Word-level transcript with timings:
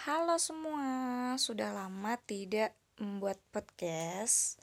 Halo 0.00 0.40
semua, 0.40 0.88
sudah 1.36 1.76
lama 1.76 2.16
tidak 2.24 2.72
membuat 2.96 3.36
podcast, 3.52 4.56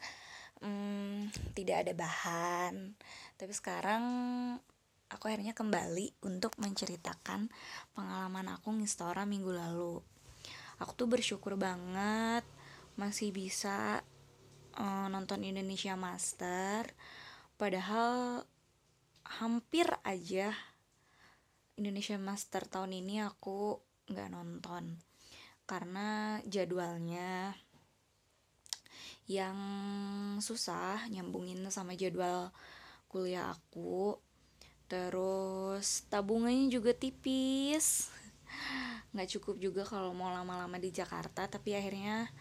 hmm, 0.65 1.29
tidak 1.53 1.85
ada 1.85 1.93
bahan, 1.93 2.97
tapi 3.37 3.53
sekarang 3.53 4.01
aku 5.13 5.29
akhirnya 5.29 5.53
kembali 5.53 6.17
untuk 6.25 6.57
menceritakan 6.57 7.53
pengalaman 7.93 8.49
aku 8.49 8.81
ngistora 8.81 9.29
minggu 9.29 9.53
lalu. 9.53 10.01
Aku 10.81 10.97
tuh 10.97 11.05
bersyukur 11.05 11.53
banget 11.53 12.41
masih 12.97 13.29
bisa 13.29 14.01
uh, 14.73 15.05
nonton 15.05 15.45
Indonesia 15.45 15.93
Master, 15.93 16.97
padahal 17.61 18.41
hampir 19.37 19.85
aja 20.01 20.49
Indonesia 21.77 22.17
Master 22.17 22.65
tahun 22.65 23.05
ini 23.05 23.21
aku 23.21 23.77
nggak 24.09 24.33
nonton 24.33 24.97
karena 25.67 26.39
jadwalnya 26.47 27.51
yang 29.27 29.59
susah 30.39 31.03
nyambungin 31.11 31.67
sama 31.67 31.93
jadwal 31.99 32.55
kuliah 33.11 33.51
aku. 33.51 34.15
Terus 34.87 36.07
tabungannya 36.07 36.71
juga 36.71 36.95
tipis. 36.95 38.07
Nggak 39.11 39.29
cukup 39.37 39.55
juga 39.59 39.83
kalau 39.83 40.15
mau 40.15 40.31
lama-lama 40.31 40.79
di 40.79 40.95
Jakarta 40.95 41.51
tapi 41.51 41.75
akhirnya 41.75 42.31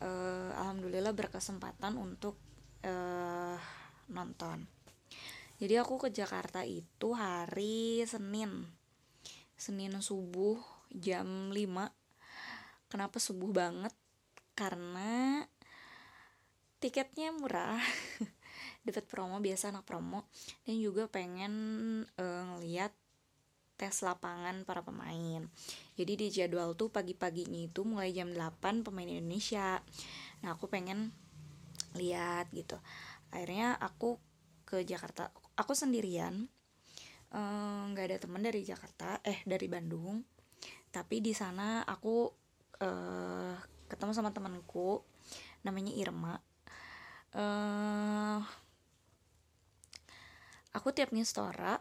uh, 0.00 0.56
alhamdulillah 0.56 1.12
berkesempatan 1.12 2.00
untuk 2.00 2.40
uh, 2.88 3.60
nonton. 4.08 4.64
Jadi 5.60 5.76
aku 5.76 6.00
ke 6.00 6.08
Jakarta 6.08 6.64
itu 6.64 7.12
hari 7.12 8.00
Senin. 8.08 8.64
Senin 9.60 9.92
subuh 10.00 10.56
jam 10.88 11.52
5 11.52 11.99
kenapa 12.90 13.22
subuh 13.22 13.54
banget? 13.54 13.94
Karena 14.58 15.46
tiketnya 16.82 17.30
murah. 17.30 17.78
Dapat 18.86 19.06
promo 19.06 19.38
biasa 19.38 19.70
anak 19.70 19.86
promo. 19.86 20.26
Dan 20.66 20.82
juga 20.82 21.06
pengen 21.06 21.52
uh, 22.18 22.42
ngeliat 22.56 22.90
tes 23.80 24.04
lapangan 24.04 24.68
para 24.68 24.84
pemain. 24.84 25.48
Jadi 25.96 26.12
di 26.12 26.28
jadwal 26.28 26.76
tuh 26.76 26.92
pagi-paginya 26.92 27.64
itu 27.64 27.80
mulai 27.80 28.12
jam 28.12 28.28
8 28.28 28.84
pemain 28.84 29.08
Indonesia. 29.08 29.80
Nah 30.44 30.52
aku 30.52 30.68
pengen 30.68 31.16
lihat 31.96 32.52
gitu. 32.52 32.76
Akhirnya 33.32 33.80
aku 33.80 34.20
ke 34.68 34.84
Jakarta. 34.84 35.32
Aku 35.56 35.72
sendirian 35.72 36.44
eh, 37.32 37.82
nggak 37.88 38.04
uh, 38.04 38.08
ada 38.12 38.18
teman 38.20 38.44
dari 38.44 38.60
Jakarta 38.68 39.24
eh 39.24 39.40
dari 39.48 39.64
Bandung. 39.64 40.20
Tapi 40.92 41.24
di 41.24 41.32
sana 41.32 41.80
aku 41.88 42.39
uh, 42.80 43.54
ketemu 43.86 44.12
sama 44.16 44.32
temanku 44.32 45.04
namanya 45.62 45.92
Irma. 45.92 46.34
Uh, 47.30 48.42
aku 50.74 50.90
tiap 50.90 51.14
ngistora 51.14 51.78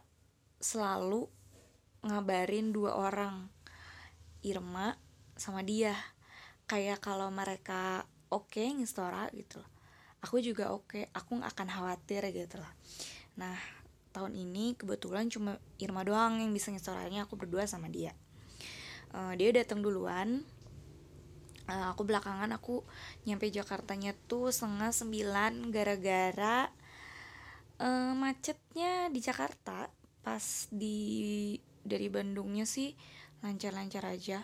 selalu 0.61 1.25
ngabarin 2.05 2.70
dua 2.75 3.00
orang 3.00 3.47
Irma 4.45 4.95
sama 5.39 5.64
dia. 5.66 5.95
Kayak 6.70 7.02
kalau 7.02 7.33
mereka 7.33 8.05
oke 8.30 8.53
okay, 8.53 8.70
ngistora 8.75 9.31
gitu 9.33 9.64
loh. 9.64 9.72
Aku 10.20 10.44
juga 10.44 10.75
oke 10.75 10.86
okay. 10.86 11.03
aku 11.16 11.39
nggak 11.39 11.52
akan 11.55 11.67
khawatir 11.72 12.22
gitu 12.36 12.59
loh. 12.59 12.73
Nah 13.39 13.55
tahun 14.14 14.36
ini 14.36 14.75
kebetulan 14.75 15.31
cuma 15.31 15.58
Irma 15.80 16.03
doang 16.03 16.44
yang 16.44 16.52
bisa 16.52 16.70
ngistoranya 16.70 17.25
aku 17.25 17.39
berdua 17.39 17.66
sama 17.66 17.89
dia. 17.89 18.14
Uh, 19.09 19.33
dia 19.33 19.50
datang 19.50 19.81
duluan 19.81 20.45
uh, 21.69 21.93
aku 21.93 22.01
belakangan 22.03 22.49
aku 22.51 22.81
nyampe 23.29 23.47
Jakartanya 23.53 24.17
tuh 24.25 24.49
setengah 24.49 24.89
sembilan 24.89 25.69
gara-gara 25.69 26.65
uh, 27.80 28.13
macetnya 28.17 29.07
di 29.13 29.21
Jakarta. 29.21 29.85
Pas 30.19 30.67
di 30.73 31.55
dari 31.85 32.09
Bandungnya 32.11 32.65
sih 32.65 32.91
lancar-lancar 33.45 34.03
aja. 34.09 34.43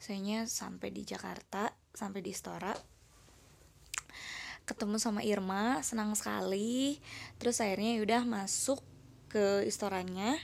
Sayanya 0.00 0.50
sampai 0.50 0.90
di 0.90 1.06
Jakarta 1.06 1.70
sampai 1.92 2.24
di 2.24 2.32
Stora 2.34 2.74
ketemu 4.62 4.96
sama 4.98 5.20
Irma 5.26 5.82
senang 5.82 6.14
sekali. 6.14 6.98
Terus 7.38 7.58
akhirnya 7.58 7.98
yaudah 7.98 8.22
masuk 8.26 8.82
ke 9.30 9.66
istoranya 9.66 10.38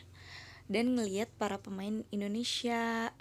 dan 0.67 0.95
ngelihat 0.95 1.31
para 1.39 1.59
pemain 1.59 2.03
Indonesia. 2.11 3.15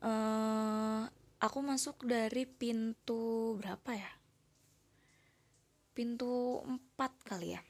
Uh, 0.00 1.10
aku 1.40 1.58
masuk 1.64 2.04
dari 2.04 2.44
pintu 2.44 3.56
berapa 3.56 3.96
ya? 3.96 4.12
Pintu 5.96 6.60
empat 6.64 7.12
kali 7.24 7.56
ya. 7.56 7.62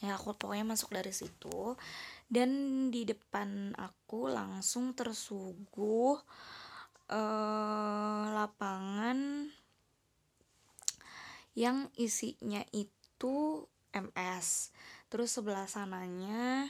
Ya 0.00 0.14
aku 0.14 0.38
pokoknya 0.38 0.66
masuk 0.66 0.94
dari 0.94 1.10
situ. 1.10 1.74
Dan 2.30 2.50
di 2.94 3.02
depan 3.06 3.74
aku 3.74 4.30
langsung 4.30 4.94
tersuguh 4.94 6.16
uh, 7.10 8.24
lapangan 8.34 9.50
yang 11.56 11.88
isinya 11.96 12.60
itu 12.76 13.64
MS 13.96 14.76
terus 15.08 15.32
sebelah 15.32 15.64
sananya 15.64 16.68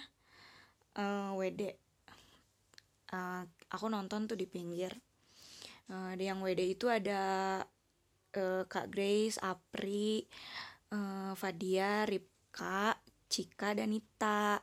eh, 0.94 1.31
WD 1.34 1.75
uh, 3.11 3.43
aku 3.75 3.87
nonton 3.91 4.31
tuh 4.31 4.38
di 4.38 4.47
pinggir 4.47 4.94
uh, 5.91 6.13
yang 6.17 6.43
WD 6.43 6.79
itu 6.79 6.87
ada 6.91 7.63
uh, 8.37 8.63
Kak 8.67 8.91
Grace, 8.91 9.39
Apri, 9.43 10.27
uh, 10.93 11.33
Fadia, 11.39 12.05
Ripka, 12.07 12.97
Cika 13.27 13.75
dan 13.75 13.95
Nita. 13.95 14.61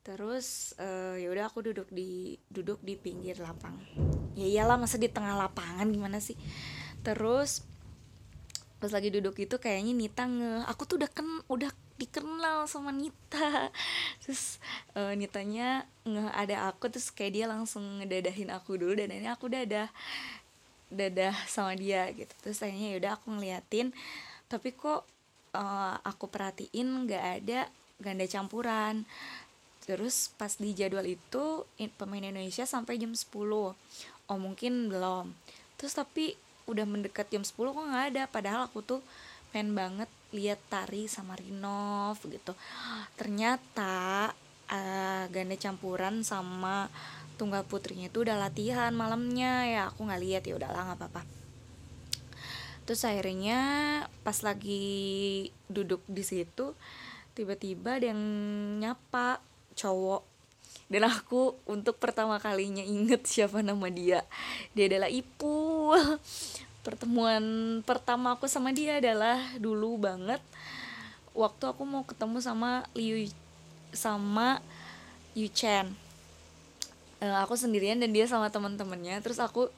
Terus 0.00 0.72
uh, 0.80 1.16
ya 1.20 1.28
udah 1.28 1.44
aku 1.52 1.60
duduk 1.60 1.92
di 1.92 2.40
duduk 2.48 2.80
di 2.80 2.96
pinggir 2.96 3.36
lapang. 3.40 3.76
Ya 4.32 4.46
iyalah 4.48 4.80
masa 4.80 4.96
di 4.96 5.12
tengah 5.12 5.36
lapangan 5.36 5.90
gimana 5.92 6.18
sih? 6.22 6.38
Terus 7.04 7.64
pas 8.80 8.88
lagi 8.88 9.12
duduk 9.12 9.36
itu 9.36 9.60
kayaknya 9.60 9.92
Nita 9.92 10.24
nge 10.24 10.64
aku 10.64 10.88
tuh 10.88 10.96
udah 11.04 11.10
ken 11.12 11.28
udah 11.52 11.68
dikenal 12.00 12.64
sama 12.64 12.96
Nita 12.96 13.68
terus 14.24 14.56
uh, 14.96 15.12
Nitanya 15.12 15.84
nge 16.08 16.24
ada 16.32 16.72
aku 16.72 16.88
terus 16.88 17.12
kayak 17.12 17.32
dia 17.36 17.44
langsung 17.44 18.00
ngedadahin 18.00 18.48
aku 18.48 18.80
dulu 18.80 18.96
dan 18.96 19.12
ini 19.12 19.28
aku 19.28 19.52
dadah 19.52 19.92
dadah 20.90 21.34
sama 21.46 21.78
dia 21.78 22.10
gitu. 22.12 22.30
Terus 22.42 22.60
akhirnya 22.60 22.98
yaudah 22.98 23.12
aku 23.16 23.32
ngeliatin. 23.32 23.94
Tapi 24.50 24.74
kok 24.74 25.06
uh, 25.54 25.96
aku 26.02 26.26
perhatiin 26.26 27.06
nggak 27.06 27.24
ada 27.42 27.70
ganda 28.02 28.26
campuran. 28.26 29.06
Terus 29.86 30.30
pas 30.36 30.52
di 30.58 30.76
jadwal 30.76 31.06
itu 31.06 31.64
pemain 31.96 32.22
Indonesia 32.22 32.66
sampai 32.68 33.00
jam 33.00 33.14
10 33.14 33.26
oh 34.30 34.38
mungkin 34.38 34.90
belum. 34.92 35.32
Terus 35.80 35.96
tapi 35.96 36.36
udah 36.70 36.86
mendekat 36.86 37.26
jam 37.32 37.42
10 37.42 37.54
kok 37.56 37.86
nggak 37.86 38.06
ada. 38.14 38.22
Padahal 38.30 38.66
aku 38.68 38.82
tuh 38.84 39.00
pengen 39.50 39.74
banget 39.74 40.10
lihat 40.30 40.62
tari 40.70 41.10
sama 41.10 41.34
Rinov 41.34 42.22
gitu. 42.22 42.54
Ternyata 43.18 44.30
uh, 44.70 45.24
ganda 45.26 45.56
campuran 45.58 46.22
sama 46.22 46.86
tunggal 47.40 47.64
putrinya 47.64 48.12
itu 48.12 48.20
udah 48.20 48.36
latihan 48.36 48.92
malamnya. 48.92 49.64
Ya 49.64 49.82
aku 49.88 50.04
nggak 50.04 50.20
lihat 50.20 50.42
ya 50.44 50.60
udahlah 50.60 50.92
nggak 50.92 51.00
apa-apa. 51.00 51.22
Terus 52.84 53.00
akhirnya 53.08 53.60
pas 54.20 54.36
lagi 54.44 55.48
duduk 55.72 56.04
di 56.04 56.20
situ 56.20 56.76
tiba-tiba 57.32 57.96
ada 57.96 58.12
yang 58.12 58.20
nyapa 58.76 59.40
cowok. 59.72 60.28
Dan 60.90 61.08
aku 61.08 61.56
untuk 61.64 61.96
pertama 61.96 62.36
kalinya 62.36 62.84
inget 62.84 63.24
siapa 63.24 63.64
nama 63.64 63.88
dia. 63.88 64.20
Dia 64.76 64.92
adalah 64.92 65.08
Ipu. 65.08 65.96
Pertemuan 66.84 67.44
pertama 67.88 68.36
aku 68.36 68.44
sama 68.52 68.76
dia 68.76 69.00
adalah 69.00 69.40
dulu 69.56 69.96
banget. 69.96 70.42
Waktu 71.32 71.64
aku 71.72 71.88
mau 71.88 72.04
ketemu 72.04 72.42
sama 72.44 72.84
Liu 72.92 73.30
sama 73.94 74.60
Yu 75.32 75.46
Chen 75.50 76.09
uh, 77.20 77.38
aku 77.44 77.54
sendirian 77.56 78.00
dan 78.00 78.10
dia 78.10 78.26
sama 78.26 78.48
teman-temannya. 78.48 79.20
Terus 79.20 79.38
aku 79.38 79.68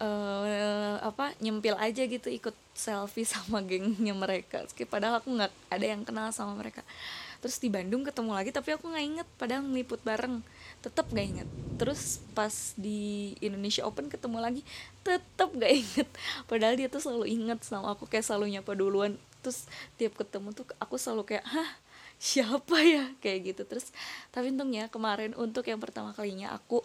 uh, 0.00 0.96
apa 1.04 1.36
nyempil 1.38 1.76
aja 1.76 2.02
gitu 2.02 2.28
ikut 2.32 2.56
selfie 2.72 3.28
sama 3.32 3.60
gengnya 3.62 4.16
mereka. 4.16 4.64
Padahal 4.88 5.20
aku 5.20 5.30
nggak 5.30 5.52
ada 5.70 5.86
yang 5.86 6.02
kenal 6.02 6.32
sama 6.32 6.56
mereka. 6.56 6.82
Terus 7.40 7.56
di 7.56 7.72
Bandung 7.72 8.04
ketemu 8.04 8.36
lagi 8.36 8.50
tapi 8.52 8.76
aku 8.76 8.88
nggak 8.90 9.04
inget. 9.04 9.28
Padahal 9.36 9.64
ngeliput 9.64 10.00
bareng. 10.04 10.44
Tetap 10.80 11.12
gak 11.12 11.26
inget. 11.28 11.48
Terus 11.76 12.24
pas 12.32 12.72
di 12.72 13.36
Indonesia 13.44 13.84
Open 13.84 14.08
ketemu 14.08 14.40
lagi 14.40 14.64
tetap 15.04 15.52
gak 15.52 15.72
inget. 15.84 16.08
Padahal 16.48 16.76
dia 16.76 16.88
tuh 16.88 17.04
selalu 17.04 17.28
inget 17.28 17.60
sama 17.64 17.92
aku 17.92 18.08
kayak 18.08 18.24
selalu 18.24 18.56
nyapa 18.56 18.72
duluan. 18.72 19.20
Terus 19.44 19.68
tiap 20.00 20.16
ketemu 20.16 20.52
tuh 20.56 20.64
aku 20.80 20.96
selalu 20.96 21.36
kayak 21.36 21.44
hah 21.44 21.70
siapa 22.20 22.84
ya? 22.84 23.08
Kayak 23.24 23.38
gitu. 23.56 23.62
Terus 23.64 23.88
tapi 24.28 24.52
untungnya 24.52 24.92
kemarin 24.92 25.32
untuk 25.40 25.64
yang 25.64 25.80
pertama 25.80 26.12
kalinya 26.12 26.52
aku 26.52 26.84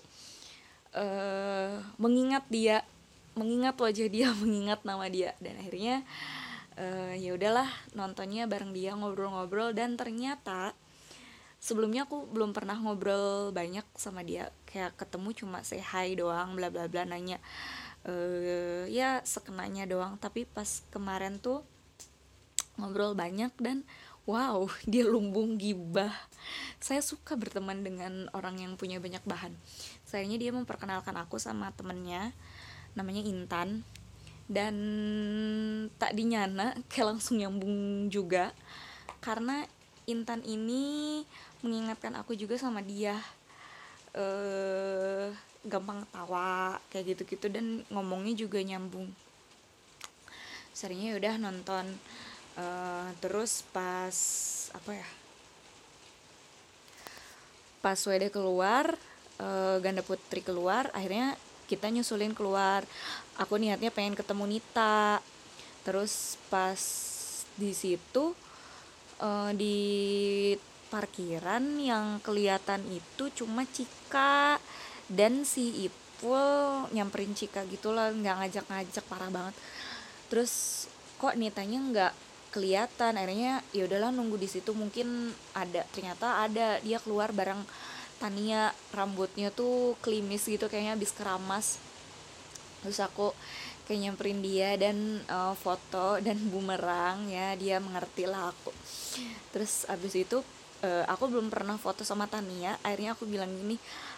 uh, 0.96 1.84
mengingat 2.00 2.48
dia 2.48 2.88
mengingat 3.36 3.76
wajah 3.76 4.08
dia 4.08 4.32
mengingat 4.42 4.88
nama 4.88 5.06
dia. 5.12 5.36
Dan 5.44 5.60
akhirnya 5.60 6.08
uh, 6.80 7.14
ya 7.20 7.36
udahlah 7.36 7.68
nontonnya 7.92 8.48
bareng 8.48 8.72
dia 8.72 8.96
ngobrol-ngobrol. 8.96 9.76
Dan 9.76 10.00
ternyata 10.00 10.72
sebelumnya 11.60 12.08
aku 12.08 12.32
belum 12.32 12.56
pernah 12.56 12.80
ngobrol 12.80 13.52
banyak 13.52 13.84
sama 14.00 14.24
dia. 14.24 14.56
Kayak 14.64 14.96
ketemu 14.96 15.36
cuma 15.36 15.60
say 15.68 15.84
hi 15.84 16.16
doang 16.16 16.56
bla 16.56 16.72
bla 16.72 16.88
bla 16.88 17.04
nanya 17.04 17.44
uh, 18.08 18.88
ya 18.88 19.20
sekenanya 19.28 19.84
doang. 19.84 20.16
Tapi 20.16 20.48
pas 20.48 20.80
kemarin 20.96 21.44
tuh 21.44 21.60
ngobrol 22.80 23.16
banyak 23.16 23.52
dan 23.60 23.88
wow 24.26 24.66
dia 24.92 25.06
lumbung 25.06 25.58
gibah. 25.58 26.12
Saya 26.82 27.02
suka 27.02 27.34
berteman 27.38 27.82
dengan 27.82 28.30
orang 28.34 28.62
yang 28.62 28.74
punya 28.78 29.02
banyak 29.02 29.22
bahan. 29.26 29.54
Sayangnya 30.06 30.38
dia 30.38 30.52
memperkenalkan 30.54 31.16
aku 31.18 31.42
sama 31.42 31.74
temennya 31.74 32.34
namanya 32.94 33.22
Intan. 33.26 33.86
Dan 34.46 34.76
tak 35.98 36.14
dinyana 36.14 36.78
kayak 36.92 37.18
langsung 37.18 37.42
nyambung 37.42 38.10
juga. 38.14 38.54
Karena 39.22 39.66
Intan 40.06 40.46
ini 40.46 41.26
mengingatkan 41.66 42.14
aku 42.14 42.38
juga 42.38 42.58
sama 42.62 42.86
dia. 42.86 43.18
Eh 44.14 45.34
gampang 45.66 46.06
tawa 46.14 46.78
kayak 46.94 47.18
gitu-gitu. 47.18 47.50
Dan 47.50 47.82
ngomongnya 47.90 48.38
juga 48.38 48.62
nyambung. 48.62 49.10
Seringnya 50.78 51.18
udah 51.18 51.42
nonton 51.42 51.98
uh, 52.60 53.10
terus 53.20 53.64
pas 53.72 54.16
apa 54.76 54.92
ya? 54.92 55.08
Pas 57.80 58.00
WD 58.00 58.34
keluar 58.34 58.98
uh, 59.40 59.78
ganda 59.80 60.02
putri 60.02 60.42
keluar 60.42 60.90
akhirnya 60.92 61.38
kita 61.66 61.90
nyusulin 61.90 62.34
keluar. 62.38 62.86
Aku 63.42 63.58
niatnya 63.58 63.90
pengen 63.90 64.16
ketemu 64.16 64.58
Nita. 64.58 65.20
Terus 65.86 66.38
pas 66.50 66.82
di 67.56 67.72
situ 67.72 68.34
uh, 69.22 69.52
di 69.54 69.78
parkiran 70.90 71.82
yang 71.82 72.22
kelihatan 72.22 72.82
itu 72.90 73.30
cuma 73.44 73.68
Cika 73.68 74.58
dan 75.12 75.46
si 75.46 75.86
Ipul 75.86 76.90
nyamperin 76.94 77.38
Cika 77.38 77.68
gitu 77.70 77.94
lah 77.94 78.10
nggak 78.14 78.36
ngajak-ngajak 78.46 79.06
parah 79.06 79.30
banget. 79.30 79.56
Terus 80.32 80.86
kok 81.22 81.38
nitanya 81.38 81.80
nggak 81.80 82.14
kelihatan. 82.56 83.20
Akhirnya 83.20 83.60
ya 83.76 83.84
udahlah 83.84 84.16
nunggu 84.16 84.40
di 84.40 84.48
situ. 84.48 84.72
Mungkin 84.72 85.36
ada 85.52 85.84
ternyata 85.92 86.48
ada. 86.48 86.80
Dia 86.80 87.04
keluar 87.04 87.36
bareng 87.36 87.60
Tania. 88.16 88.72
Rambutnya 88.96 89.52
tuh 89.52 90.00
klimis 90.00 90.48
gitu 90.48 90.72
kayaknya 90.72 90.96
habis 90.96 91.12
keramas. 91.12 91.84
Terus 92.80 93.04
aku 93.04 93.36
kayak 93.86 94.00
nyamperin 94.08 94.40
dia 94.40 94.80
dan 94.80 95.20
uh, 95.28 95.52
foto 95.60 96.24
dan 96.24 96.40
bumerang 96.48 97.28
ya. 97.28 97.60
Dia 97.60 97.84
mengerti 97.84 98.24
lah 98.24 98.56
aku. 98.56 98.72
Terus 99.52 99.84
abis 99.92 100.16
itu 100.16 100.40
uh, 100.88 101.04
aku 101.12 101.28
belum 101.28 101.52
pernah 101.52 101.76
foto 101.76 102.08
sama 102.08 102.32
Tania. 102.32 102.80
Akhirnya 102.88 103.20
aku 103.20 103.28
bilang 103.28 103.52
gini 103.52 103.76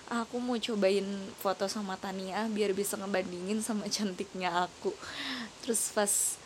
aku 0.07 0.39
mau 0.39 0.55
cobain 0.55 1.03
foto 1.43 1.67
sama 1.67 1.99
Tania 1.99 2.47
biar 2.47 2.71
bisa 2.71 2.95
ngebandingin 2.95 3.59
sama 3.59 3.91
cantiknya 3.91 4.67
aku. 4.69 4.95
Terus 5.63 5.91
pas 5.91 6.39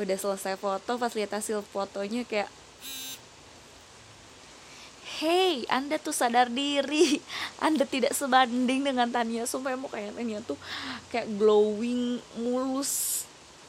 udah 0.00 0.16
selesai 0.16 0.56
foto 0.56 0.96
pas 0.96 1.12
lihat 1.12 1.36
hasil 1.36 1.60
fotonya 1.72 2.24
kayak 2.24 2.48
Hey, 5.22 5.62
Anda 5.70 6.02
tuh 6.02 6.10
sadar 6.10 6.50
diri. 6.50 7.22
Anda 7.62 7.86
tidak 7.86 8.10
sebanding 8.10 8.82
dengan 8.82 9.06
Tania. 9.06 9.46
Sumpah 9.46 9.78
mau 9.78 9.86
kayak 9.86 10.18
Tania 10.18 10.42
tuh 10.42 10.58
kayak 11.14 11.30
glowing 11.38 12.18
mulus 12.42 13.22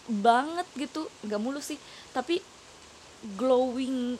banget 0.09 0.65
gitu. 0.73 1.05
Gak 1.21 1.37
mulus 1.37 1.69
sih, 1.69 1.77
tapi 2.09 2.41
glowing 3.37 4.17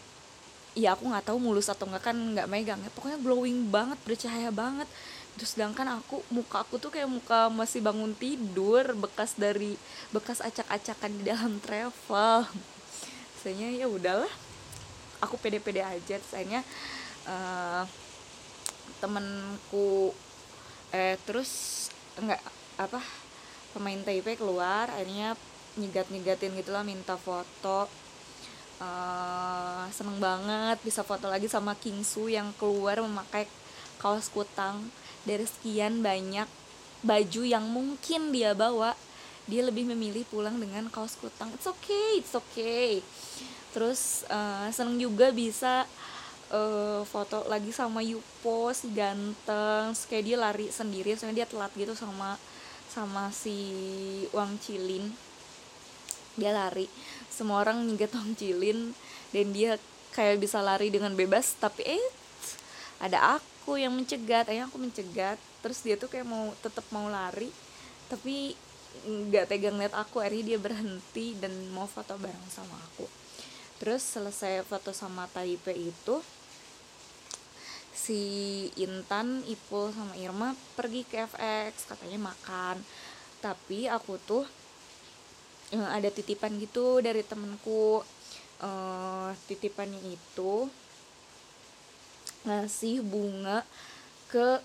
ya 0.74 0.98
aku 0.98 1.10
nggak 1.10 1.30
tahu 1.30 1.38
mulus 1.38 1.70
atau 1.70 1.86
enggak 1.86 2.10
kan 2.10 2.18
nggak 2.18 2.50
megang 2.50 2.82
ya 2.82 2.90
pokoknya 2.98 3.22
glowing 3.22 3.70
banget 3.70 4.00
bercahaya 4.10 4.50
banget 4.50 4.90
terus 5.34 5.58
sedangkan 5.58 5.98
aku 5.98 6.22
muka 6.30 6.62
aku 6.62 6.78
tuh 6.78 6.94
kayak 6.94 7.10
muka 7.10 7.50
masih 7.50 7.82
bangun 7.82 8.14
tidur 8.14 8.94
bekas 8.94 9.34
dari 9.34 9.74
bekas 10.14 10.40
acak-acakan 10.46 11.12
di 11.18 11.24
dalam 11.26 11.58
travel. 11.58 12.46
Saya 13.42 13.68
ya 13.74 13.90
udahlah 13.90 14.30
aku 15.20 15.36
pede-pede 15.42 15.82
aja. 15.82 16.22
Sayangnya 16.22 16.62
uh, 17.26 17.84
temenku 19.02 20.14
eh 20.94 21.18
terus 21.26 21.90
enggak 22.16 22.40
apa 22.78 23.02
pemain 23.74 24.00
TIP 24.06 24.38
keluar 24.38 24.86
akhirnya 24.94 25.34
nyegat-nyegatin 25.82 26.54
gitulah 26.54 26.86
minta 26.86 27.18
foto. 27.18 27.90
Uh, 28.78 29.88
seneng 29.96 30.20
banget 30.20 30.78
bisa 30.84 31.02
foto 31.02 31.32
lagi 31.32 31.48
sama 31.48 31.74
Kingsu 31.78 32.28
yang 32.28 32.52
keluar 32.60 33.00
memakai 33.00 33.48
kaos 34.02 34.28
kutang 34.28 34.84
dari 35.24 35.48
sekian 35.48 36.04
banyak 36.04 36.48
baju 37.04 37.42
yang 37.44 37.68
mungkin 37.68 38.32
dia 38.32 38.56
bawa 38.56 38.96
dia 39.44 39.60
lebih 39.60 39.84
memilih 39.84 40.24
pulang 40.32 40.56
dengan 40.56 40.88
kaos 40.88 41.20
kutang. 41.20 41.52
It's 41.52 41.68
okay 41.68 42.24
it's 42.24 42.32
okay. 42.32 43.04
Terus 43.76 44.24
uh, 44.32 44.72
seneng 44.72 44.96
juga 44.96 45.36
bisa 45.36 45.84
uh, 46.48 47.04
foto 47.04 47.44
lagi 47.52 47.76
sama 47.76 48.00
Yupo 48.00 48.72
si 48.72 48.88
ganteng. 48.96 49.92
Terus 49.92 50.08
kayak 50.08 50.24
dia 50.24 50.38
lari 50.40 50.68
sendiri 50.72 51.12
soalnya 51.20 51.44
dia 51.44 51.48
telat 51.52 51.72
gitu 51.76 51.92
sama 51.92 52.40
sama 52.88 53.34
si 53.36 53.58
Wang 54.32 54.56
Cilin 54.64 55.12
dia 56.40 56.50
lari. 56.50 56.88
Semua 57.30 57.62
orang 57.62 57.84
nyegat 57.84 58.14
Cilin 58.38 58.94
dan 59.34 59.48
dia 59.52 59.78
kayak 60.14 60.40
bisa 60.40 60.62
lari 60.62 60.94
dengan 60.94 61.18
bebas 61.18 61.58
tapi 61.58 61.84
eh 61.84 62.06
ada 63.02 63.38
aku 63.38 63.53
yang 63.80 63.96
mencegat 63.96 64.52
ayah 64.52 64.68
aku 64.68 64.76
mencegat. 64.76 65.40
Terus 65.64 65.80
dia 65.82 65.96
tuh 65.96 66.12
kayak 66.12 66.28
mau 66.28 66.52
tetap 66.60 66.84
mau 66.92 67.08
lari 67.08 67.48
tapi 68.12 68.54
nggak 69.08 69.48
tegang 69.50 69.80
lihat 69.80 69.96
aku. 69.96 70.20
Akhirnya 70.20 70.56
dia 70.56 70.60
berhenti 70.60 71.34
dan 71.40 71.52
mau 71.72 71.88
foto 71.88 72.20
bareng 72.20 72.50
sama 72.52 72.76
aku. 72.92 73.08
Terus 73.80 74.04
selesai 74.04 74.68
foto 74.68 74.92
sama 74.92 75.28
Taipei 75.32 75.92
itu 75.92 76.16
si 77.94 78.22
Intan, 78.76 79.48
Ipul 79.48 79.96
sama 79.96 80.14
Irma 80.20 80.52
pergi 80.76 81.08
ke 81.08 81.24
FX 81.24 81.88
katanya 81.88 82.32
makan. 82.36 82.84
Tapi 83.40 83.88
aku 83.88 84.20
tuh 84.24 84.44
uh, 85.76 85.90
ada 85.92 86.12
titipan 86.12 86.60
gitu 86.60 87.00
dari 87.00 87.24
temenku 87.24 88.04
uh, 88.64 89.30
titipannya 89.48 90.00
itu 90.04 90.68
ngasih 92.44 93.00
bunga 93.04 93.64
ke 94.28 94.60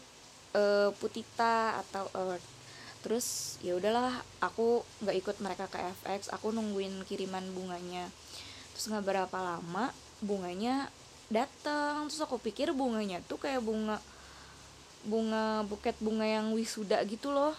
uh, 0.54 0.90
Putita 0.98 1.78
atau 1.82 2.10
Earth. 2.14 2.46
Terus 2.98 3.58
ya 3.62 3.78
udahlah 3.78 4.10
aku 4.42 4.82
nggak 5.04 5.16
ikut 5.22 5.36
mereka 5.38 5.70
ke 5.70 5.78
FX 6.02 6.34
aku 6.34 6.50
nungguin 6.50 7.06
kiriman 7.06 7.46
bunganya. 7.54 8.10
Terus 8.74 8.90
nggak 8.90 9.06
berapa 9.06 9.38
lama 9.38 9.94
bunganya 10.18 10.90
datang. 11.30 12.10
Terus 12.10 12.22
aku 12.24 12.42
pikir 12.42 12.74
bunganya 12.74 13.22
tuh 13.24 13.38
kayak 13.38 13.62
bunga 13.62 14.02
bunga 15.06 15.62
buket 15.70 15.94
bunga 16.02 16.26
yang 16.26 16.50
wisuda 16.50 16.98
gitu 17.06 17.30
loh. 17.30 17.54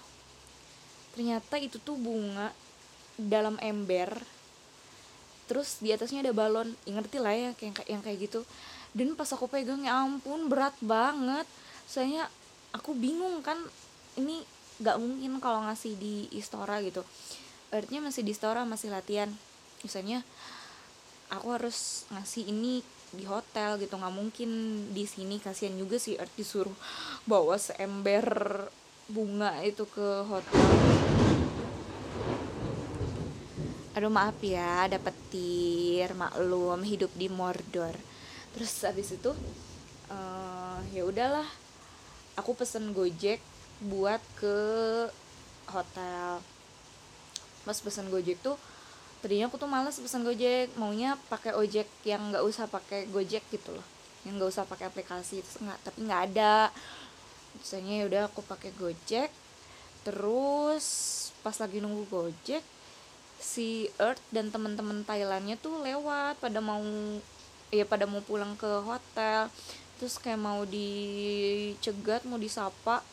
Ternyata 1.16 1.56
itu 1.56 1.80
tuh 1.80 1.96
bunga 1.96 2.52
dalam 3.16 3.56
ember. 3.64 4.12
Terus 5.48 5.80
di 5.82 5.96
atasnya 5.96 6.22
ada 6.22 6.36
balon. 6.36 6.76
Ya, 6.84 7.00
ngerti 7.00 7.18
lah 7.18 7.34
ya 7.34 7.50
kayak 7.56 7.88
yang 7.88 8.04
kayak 8.04 8.28
gitu 8.28 8.44
dan 8.94 9.14
pas 9.14 9.30
aku 9.30 9.46
pegang 9.46 9.86
ya 9.86 10.02
ampun 10.02 10.50
berat 10.50 10.74
banget. 10.82 11.46
Soalnya 11.86 12.26
aku 12.74 12.94
bingung 12.98 13.42
kan 13.46 13.58
ini 14.18 14.42
gak 14.82 14.98
mungkin 14.98 15.38
kalau 15.38 15.66
ngasih 15.70 15.94
di 15.98 16.30
istora 16.34 16.82
gitu. 16.82 17.06
Artinya 17.70 18.10
masih 18.10 18.26
di 18.26 18.34
istora 18.34 18.66
masih 18.66 18.90
latihan. 18.90 19.30
Misalnya 19.86 20.26
aku 21.30 21.54
harus 21.54 22.10
ngasih 22.10 22.50
ini 22.50 22.82
di 23.14 23.26
hotel 23.30 23.78
gitu. 23.78 23.98
Nggak 23.98 24.16
mungkin 24.16 24.50
di 24.94 25.06
sini 25.06 25.38
kasihan 25.38 25.78
juga 25.78 26.02
sih 26.02 26.18
arti 26.18 26.42
suruh 26.42 26.74
bawa 27.30 27.58
seember 27.62 28.26
bunga 29.10 29.62
itu 29.66 29.86
ke 29.86 30.26
hotel. 30.26 30.66
Aduh 33.98 34.14
maaf 34.14 34.38
ya 34.42 34.86
ada 34.90 34.98
petir 35.02 36.14
maklum 36.14 36.82
hidup 36.86 37.12
di 37.18 37.28
Mordor 37.28 37.94
terus 38.56 38.72
habis 38.82 39.14
itu 39.14 39.32
uh, 40.10 40.80
ya 40.90 41.06
udahlah 41.06 41.46
aku 42.40 42.56
pesen 42.56 42.96
gojek 42.96 43.44
buat 43.80 44.20
ke 44.40 44.58
hotel. 45.70 46.42
Pas 47.64 47.78
pesen 47.78 48.10
gojek 48.10 48.40
tuh 48.42 48.58
tadinya 49.20 49.52
aku 49.52 49.60
tuh 49.60 49.68
males 49.68 50.00
pesen 50.00 50.24
gojek 50.24 50.72
maunya 50.80 51.20
pakai 51.28 51.52
ojek 51.52 51.86
yang 52.08 52.32
nggak 52.32 52.44
usah 52.44 52.72
pakai 52.72 53.04
gojek 53.12 53.44
gitu 53.52 53.76
loh 53.76 53.84
yang 54.24 54.40
nggak 54.40 54.52
usah 54.52 54.64
pakai 54.64 54.88
aplikasi 54.88 55.44
itu 55.44 55.50
nggak 55.64 55.80
tapi 55.84 56.00
nggak 56.08 56.22
ada. 56.34 56.72
Misalnya 57.60 57.94
ya 58.00 58.06
udah 58.08 58.22
aku 58.32 58.42
pakai 58.48 58.72
gojek 58.80 59.32
terus 60.08 60.86
pas 61.44 61.56
lagi 61.60 61.84
nunggu 61.84 62.08
gojek 62.08 62.64
si 63.40 63.88
Earth 64.00 64.24
dan 64.32 64.52
teman-teman 64.52 65.04
Thailandnya 65.08 65.56
tuh 65.60 65.80
lewat 65.80 66.40
pada 66.40 66.60
mau 66.60 66.84
ya 67.70 67.86
pada 67.86 68.10
mau 68.10 68.22
pulang 68.26 68.58
ke 68.58 68.70
hotel 68.82 69.50
terus 70.00 70.16
kayak 70.16 70.40
mau 70.40 70.64
dicegat 70.64 72.24
mau 72.24 72.40
disapa 72.40 73.04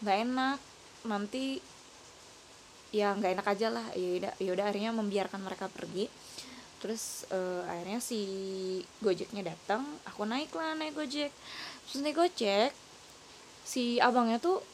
nggak 0.00 0.18
enak. 0.24 0.58
Nanti 1.04 1.60
ya 2.90 3.12
nggak 3.12 3.32
enak 3.38 3.46
aja 3.46 3.68
lah. 3.68 3.86
Ya 3.92 4.08
udah 4.18 4.32
ya 4.40 4.50
udah 4.56 4.64
akhirnya 4.68 4.92
membiarkan 4.96 5.40
mereka 5.44 5.68
pergi. 5.68 6.08
Terus 6.80 7.28
uh, 7.28 7.68
akhirnya 7.68 8.00
si 8.00 8.20
gojeknya 9.04 9.52
datang 9.52 9.84
aku 10.08 10.24
naik 10.24 10.48
lah 10.56 10.72
naik 10.72 10.96
gojek. 10.96 11.28
Terus 11.88 12.00
naik 12.00 12.16
gojek 12.16 12.72
si 13.62 14.00
abangnya 14.00 14.40
tuh 14.40 14.64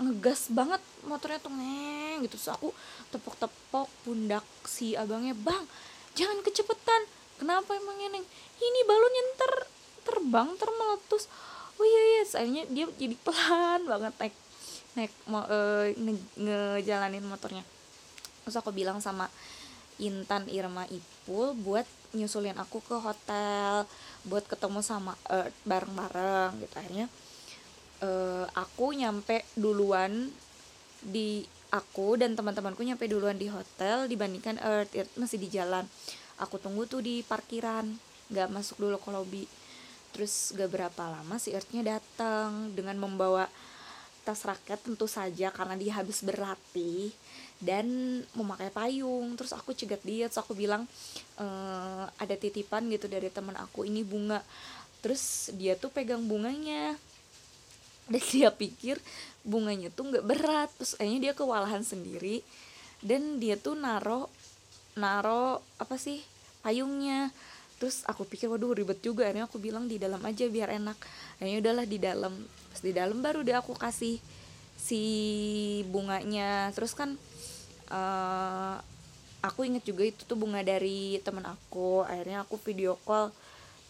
ngegas 0.00 0.48
banget 0.48 0.80
motornya 1.04 1.38
tuh 1.44 1.52
ngeng 1.52 2.24
gitu. 2.24 2.40
Terus 2.40 2.48
aku 2.56 2.72
tepok-tepok 3.12 3.86
pundak 4.08 4.48
si 4.64 4.96
abangnya 4.96 5.36
bang 5.36 5.68
jangan 6.16 6.40
kecepetan 6.40 7.04
kenapa 7.42 7.74
emang 7.74 7.98
ini? 7.98 8.22
Ini 8.62 8.80
balonnya 8.86 9.22
ntar 9.34 9.52
terbang 10.06 10.48
termeletus 10.54 11.26
oh 11.78 11.84
iya 11.86 12.02
iya 12.02 12.22
akhirnya 12.26 12.62
dia 12.70 12.86
jadi 12.94 13.16
pelan 13.18 13.80
banget 13.92 14.14
naik 14.22 14.34
naik 14.92 15.12
mau 15.26 15.42
uh, 15.42 15.88
nge 15.90 16.14
ngejalanin 16.38 17.24
motornya. 17.26 17.64
Terus 18.46 18.56
aku 18.58 18.70
bilang 18.70 19.02
sama 19.02 19.26
Intan 19.98 20.46
Irma 20.52 20.84
Ipul 20.88 21.56
buat 21.58 21.86
nyusulin 22.12 22.58
aku 22.60 22.84
ke 22.84 22.96
hotel 23.00 23.88
buat 24.28 24.44
ketemu 24.44 24.84
sama 24.84 25.16
Earth 25.32 25.56
bareng-bareng 25.64 26.60
gitu. 26.60 26.74
Akhirnya 26.76 27.06
uh, 28.04 28.44
aku 28.52 28.92
nyampe 28.92 29.42
duluan 29.56 30.28
di 31.00 31.42
aku 31.72 32.20
dan 32.20 32.36
teman-temanku 32.36 32.84
nyampe 32.84 33.08
duluan 33.08 33.40
di 33.40 33.48
hotel 33.48 34.04
dibandingkan 34.06 34.60
Earth, 34.60 34.92
Earth 34.92 35.14
masih 35.16 35.40
di 35.40 35.48
jalan 35.48 35.88
aku 36.42 36.58
tunggu 36.58 36.90
tuh 36.90 36.98
di 36.98 37.22
parkiran 37.22 37.86
nggak 38.34 38.48
masuk 38.50 38.82
dulu 38.82 38.98
ke 38.98 39.10
lobby 39.14 39.44
terus 40.12 40.52
gak 40.52 40.68
berapa 40.68 41.02
lama 41.08 41.40
si 41.40 41.56
Earthnya 41.56 41.96
datang 41.96 42.68
dengan 42.76 43.00
membawa 43.00 43.48
tas 44.22 44.46
raket 44.46 44.78
tentu 44.78 45.10
saja 45.10 45.50
karena 45.50 45.74
dia 45.74 45.98
habis 45.98 46.22
berlatih 46.22 47.10
dan 47.58 47.86
memakai 48.34 48.70
payung. 48.70 49.34
Terus 49.34 49.50
aku 49.54 49.74
cegat 49.74 50.02
dia 50.06 50.30
terus 50.30 50.38
aku 50.38 50.54
bilang 50.54 50.86
e, 51.34 51.46
ada 52.06 52.34
titipan 52.38 52.86
gitu 52.86 53.10
dari 53.10 53.30
teman 53.34 53.58
aku 53.58 53.82
ini 53.82 54.06
bunga. 54.06 54.38
Terus 55.02 55.50
dia 55.58 55.74
tuh 55.74 55.90
pegang 55.90 56.22
bunganya. 56.22 56.94
Dan 58.06 58.22
dia 58.34 58.50
pikir 58.50 58.98
bunganya 59.46 59.90
tuh 59.90 60.10
nggak 60.10 60.26
berat 60.26 60.70
terus 60.78 60.94
akhirnya 60.98 61.30
dia 61.30 61.34
kewalahan 61.34 61.82
sendiri. 61.82 62.46
Dan 63.02 63.42
dia 63.42 63.58
tuh 63.58 63.74
naro 63.74 64.30
naro 64.94 65.64
apa 65.82 65.98
sih 65.98 66.22
payungnya. 66.62 67.34
Terus 67.82 68.06
aku 68.06 68.22
pikir 68.22 68.46
waduh 68.46 68.72
ribet 68.72 69.02
juga. 69.02 69.26
Akhirnya 69.26 69.50
aku 69.50 69.58
bilang 69.58 69.90
di 69.90 69.98
dalam 69.98 70.22
aja 70.22 70.46
biar 70.46 70.70
enak. 70.78 70.96
Akhirnya 71.42 71.58
udahlah 71.58 71.86
di 71.86 71.98
dalam. 71.98 72.32
Pas 72.70 72.80
di 72.80 72.92
dalam 72.94 73.18
baru 73.18 73.42
deh 73.42 73.58
aku 73.58 73.74
kasih 73.74 74.22
si 74.78 75.02
bunganya. 75.90 76.70
Terus 76.72 76.94
kan 76.94 77.18
uh, 77.90 78.78
aku 79.42 79.66
inget 79.66 79.82
juga 79.82 80.06
itu 80.06 80.22
tuh 80.22 80.38
bunga 80.38 80.62
dari 80.62 81.18
teman 81.26 81.42
aku. 81.42 82.06
Akhirnya 82.06 82.46
aku 82.46 82.54
video 82.62 82.94
call 83.02 83.34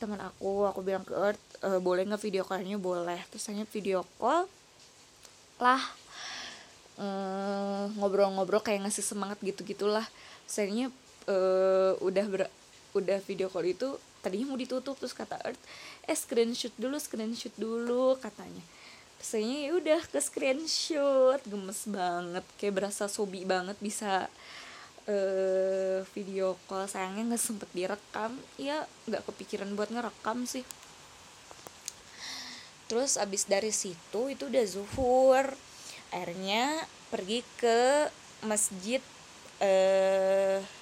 teman 0.01 0.19
aku. 0.25 0.65
Aku 0.73 0.81
bilang 0.81 1.05
ke 1.05 1.13
Earth 1.13 1.45
e, 1.63 1.79
boleh 1.79 2.09
nggak 2.09 2.25
video 2.25 2.43
callnya? 2.43 2.81
Boleh. 2.81 3.21
Terus 3.31 3.45
hanya 3.53 3.69
video 3.69 4.03
call 4.17 4.49
lah 5.63 5.83
eh, 6.99 7.85
ngobrol-ngobrol 7.95 8.59
uh, 8.59 8.65
kayak 8.67 8.83
ngasih 8.83 9.07
semangat 9.07 9.39
gitu 9.47 9.63
gitulah 9.63 10.03
sayangnya 10.43 10.91
uh, 11.31 11.95
udah 12.03 12.27
ber 12.27 12.43
udah 12.93 13.19
video 13.25 13.49
call 13.49 13.65
itu 13.69 13.97
tadinya 14.21 14.55
mau 14.55 14.59
ditutup 14.61 14.95
terus 15.01 15.17
kata 15.17 15.35
Earth 15.43 15.59
eh 16.07 16.15
screenshot 16.15 16.71
dulu 16.79 16.97
screenshot 17.01 17.53
dulu 17.59 18.15
katanya. 18.21 18.63
Sayangnya 19.23 19.59
ya 19.63 19.73
udah 19.79 20.01
ke 20.11 20.19
screenshot. 20.19 21.41
Gemes 21.47 21.87
banget 21.87 22.43
kayak 22.59 22.75
berasa 22.75 23.07
sobi 23.07 23.47
banget 23.47 23.79
bisa 23.79 24.27
uh, 25.07 26.03
video 26.11 26.59
call. 26.67 26.91
Sayangnya 26.91 27.35
nggak 27.35 27.43
sempet 27.43 27.71
direkam. 27.71 28.35
Ya 28.59 28.83
nggak 29.07 29.23
kepikiran 29.31 29.71
buat 29.79 29.95
ngerekam 29.95 30.43
sih. 30.43 30.67
Terus 32.91 33.15
abis 33.15 33.47
dari 33.47 33.71
situ 33.71 34.27
itu 34.27 34.51
udah 34.51 34.65
zuhur. 34.67 35.47
Akhirnya 36.11 36.83
pergi 37.15 37.47
ke 37.63 38.11
masjid 38.43 39.01
eh 39.63 40.82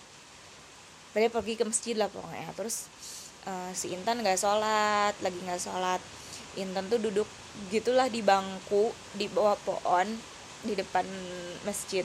tadi 1.11 1.27
pergi 1.31 1.55
ke 1.59 1.65
masjid 1.67 1.95
lah 1.99 2.09
pokoknya. 2.11 2.51
Terus 2.55 2.87
uh, 3.47 3.71
si 3.75 3.93
Intan 3.95 4.23
nggak 4.23 4.39
sholat 4.39 5.15
lagi 5.21 5.39
nggak 5.43 5.63
sholat. 5.63 6.01
Intan 6.59 6.91
tuh 6.91 6.99
duduk 6.99 7.29
gitulah 7.71 8.07
di 8.11 8.23
bangku 8.23 8.91
di 9.15 9.27
bawah 9.31 9.59
pohon 9.63 10.07
di 10.67 10.75
depan 10.75 11.07
masjid. 11.67 12.05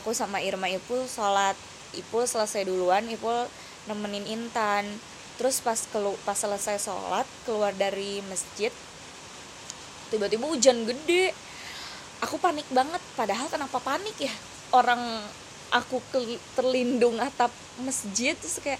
Aku 0.00 0.16
sama 0.16 0.40
Irma 0.40 0.72
Ipul 0.72 1.04
sholat. 1.04 1.56
Ipul 1.92 2.24
selesai 2.24 2.64
duluan 2.64 3.04
Ipul 3.08 3.48
nemenin 3.88 4.24
Intan. 4.24 4.88
Terus 5.36 5.60
pas 5.64 5.76
kelu 5.76 6.12
pas 6.24 6.36
selesai 6.36 6.80
sholat 6.80 7.24
keluar 7.44 7.72
dari 7.76 8.20
masjid 8.28 8.72
tiba-tiba 10.12 10.44
hujan 10.44 10.84
gede. 10.84 11.32
Aku 12.22 12.36
panik 12.38 12.68
banget 12.70 13.00
padahal 13.16 13.48
kenapa 13.48 13.80
panik 13.80 14.14
ya? 14.20 14.32
Orang 14.76 15.00
aku 15.72 15.98
terlindung 16.52 17.16
atap 17.16 17.48
masjid 17.80 18.36
terus 18.36 18.60
kayak 18.60 18.78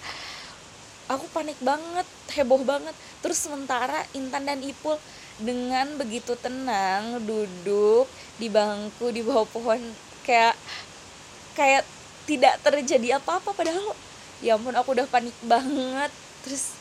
aku 1.08 1.24
panik 1.32 1.56
banget 1.64 2.06
heboh 2.36 2.60
banget. 2.62 2.94
Terus 3.24 3.48
sementara 3.48 4.04
Intan 4.12 4.44
dan 4.44 4.60
Ipul 4.60 5.00
dengan 5.40 5.96
begitu 5.96 6.36
tenang 6.36 7.24
duduk 7.24 8.06
di 8.36 8.52
bangku 8.52 9.08
di 9.10 9.24
bawah 9.24 9.48
pohon 9.48 9.80
kayak 10.22 10.54
kayak 11.56 11.82
tidak 12.28 12.60
terjadi 12.60 13.18
apa-apa. 13.18 13.56
Padahal 13.56 13.96
ya 14.44 14.60
ampun 14.60 14.76
aku 14.76 14.92
udah 14.94 15.08
panik 15.08 15.34
banget. 15.42 16.12
Terus 16.44 16.76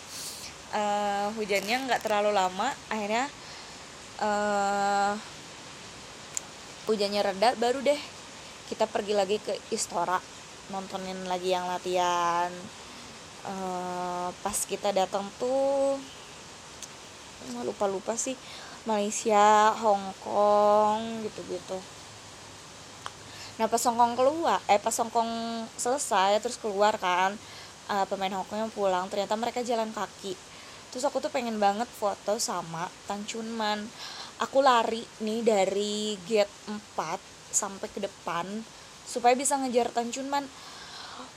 uh, 0.75 1.32
hujannya 1.36 1.88
nggak 1.88 2.03
terlalu 2.03 2.32
lama 2.36 2.72
akhirnya 2.88 3.27
uh, 4.20 5.13
hujannya 6.89 7.22
reda 7.22 7.56
baru 7.56 7.80
deh 7.84 8.01
kita 8.71 8.87
pergi 8.87 9.11
lagi 9.11 9.35
ke 9.35 9.51
Istora 9.75 10.15
nontonin 10.71 11.27
lagi 11.27 11.51
yang 11.51 11.67
latihan. 11.67 12.47
Uh, 13.43 14.31
pas 14.39 14.55
kita 14.63 14.95
datang 14.95 15.27
tuh 15.35 15.99
lupa 17.65 17.89
lupa 17.89 18.13
sih 18.13 18.37
Malaysia 18.85 19.73
Hong 19.81 20.13
Kong 20.21 21.25
gitu 21.25 21.41
gitu 21.49 21.81
nah 23.57 23.65
pas 23.65 23.81
Hongkong 23.81 24.13
keluar 24.13 24.61
eh 24.69 24.77
pas 24.77 24.93
Hongkong 24.93 25.65
selesai 25.73 26.37
terus 26.41 26.57
keluar 26.61 26.97
kan 27.01 27.33
uh, 27.89 28.05
pemain 28.07 28.31
Hongkong 28.31 28.71
pulang 28.73 29.05
ternyata 29.11 29.35
mereka 29.35 29.61
jalan 29.61 29.91
kaki. 29.91 30.33
Terus 30.91 31.07
aku 31.07 31.23
tuh 31.23 31.31
pengen 31.31 31.55
banget 31.55 31.87
foto 31.87 32.35
sama 32.35 32.89
Tang 33.07 33.23
Chunman 33.23 33.87
aku 34.43 34.59
lari 34.59 35.05
nih 35.21 35.39
dari 35.45 36.17
gate 36.25 36.51
4 36.67 37.30
sampai 37.51 37.88
ke 37.91 38.00
depan 38.00 38.48
supaya 39.05 39.36
bisa 39.36 39.60
ngejar 39.60 39.91
Tang 39.91 40.10
Chunman 40.10 40.48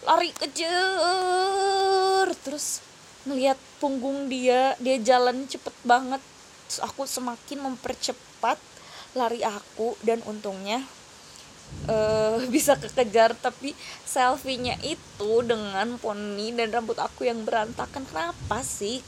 lari 0.04 0.30
kejar. 0.36 2.28
Terus 2.44 2.80
ngeliat 3.24 3.56
punggung 3.80 4.28
dia 4.28 4.76
dia 4.78 4.96
jalan 5.00 5.48
cepet 5.48 5.74
banget. 5.82 6.20
Terus 6.68 6.80
aku 6.84 7.04
semakin 7.08 7.72
mempercepat 7.72 8.58
lari 9.14 9.44
aku 9.46 9.94
dan 10.02 10.20
untungnya 10.26 10.82
uh, 11.88 12.38
bisa 12.54 12.76
kekejar. 12.78 13.34
Tapi 13.36 13.74
selfie-nya 14.04 14.78
itu 14.84 15.42
dengan 15.44 15.98
poni 15.98 16.52
dan 16.54 16.70
rambut 16.70 17.00
aku 17.00 17.26
yang 17.26 17.42
berantakan. 17.42 18.04
Kenapa 18.06 18.60
sih? 18.62 19.00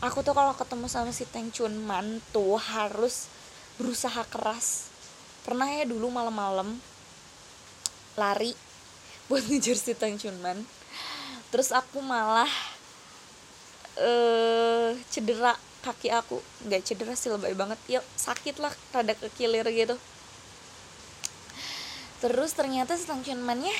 Aku 0.00 0.24
tuh 0.24 0.32
kalau 0.32 0.56
ketemu 0.56 0.88
sama 0.88 1.12
si 1.12 1.28
Teng 1.28 1.52
Chun 1.52 1.76
Man 1.84 2.24
tuh 2.32 2.56
harus 2.56 3.28
berusaha 3.76 4.24
keras 4.32 4.88
pernah 5.42 5.68
ya 5.68 5.88
dulu 5.88 6.12
malam-malam 6.12 6.76
lari 8.18 8.52
buat 9.28 9.46
ngejar 9.46 9.78
si 9.78 9.92
Teng 9.94 10.18
Chun 10.18 10.36
Man. 10.42 10.62
Terus 11.50 11.74
aku 11.74 11.98
malah 12.02 12.50
uh, 13.98 14.94
cedera 15.10 15.54
kaki 15.82 16.10
aku. 16.10 16.38
Nggak 16.66 16.82
cedera 16.86 17.14
sih 17.14 17.30
lebay 17.30 17.54
banget. 17.54 17.78
Ya 17.86 18.00
sakit 18.18 18.58
lah 18.62 18.70
rada 18.94 19.14
kekilir 19.14 19.66
gitu. 19.70 19.98
Terus 22.20 22.52
ternyata 22.52 22.94
stationmannya 22.94 23.74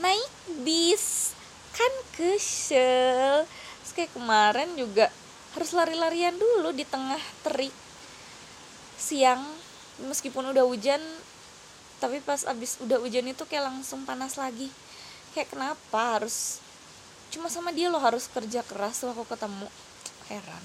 naik 0.00 0.32
bis. 0.64 1.36
Kan 1.72 1.92
kesel. 2.16 3.44
Terus 3.82 3.92
kayak 3.92 4.12
kemarin 4.14 4.76
juga 4.78 5.10
harus 5.52 5.70
lari-larian 5.76 6.32
dulu 6.36 6.72
di 6.72 6.84
tengah 6.88 7.20
terik 7.44 7.74
siang 8.96 9.44
meskipun 10.00 10.56
udah 10.56 10.64
hujan 10.64 11.02
tapi 12.02 12.18
pas 12.18 12.42
abis 12.50 12.82
udah 12.82 12.98
hujan 12.98 13.30
itu 13.30 13.46
kayak 13.46 13.70
langsung 13.70 14.02
panas 14.02 14.34
lagi. 14.34 14.66
Kayak 15.38 15.54
kenapa 15.54 16.18
harus 16.18 16.58
cuma 17.30 17.46
sama 17.46 17.70
dia 17.70 17.86
lo 17.86 18.02
harus 18.02 18.26
kerja 18.26 18.66
keras 18.66 19.06
tuh 19.06 19.14
aku 19.14 19.22
ketemu. 19.30 19.70
Heran. 20.26 20.64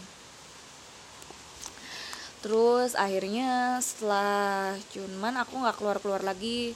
Terus 2.42 2.98
akhirnya 2.98 3.78
setelah 3.86 4.74
cuman 4.90 5.34
aku 5.46 5.54
nggak 5.62 5.78
keluar 5.78 5.98
keluar 6.02 6.22
lagi 6.26 6.74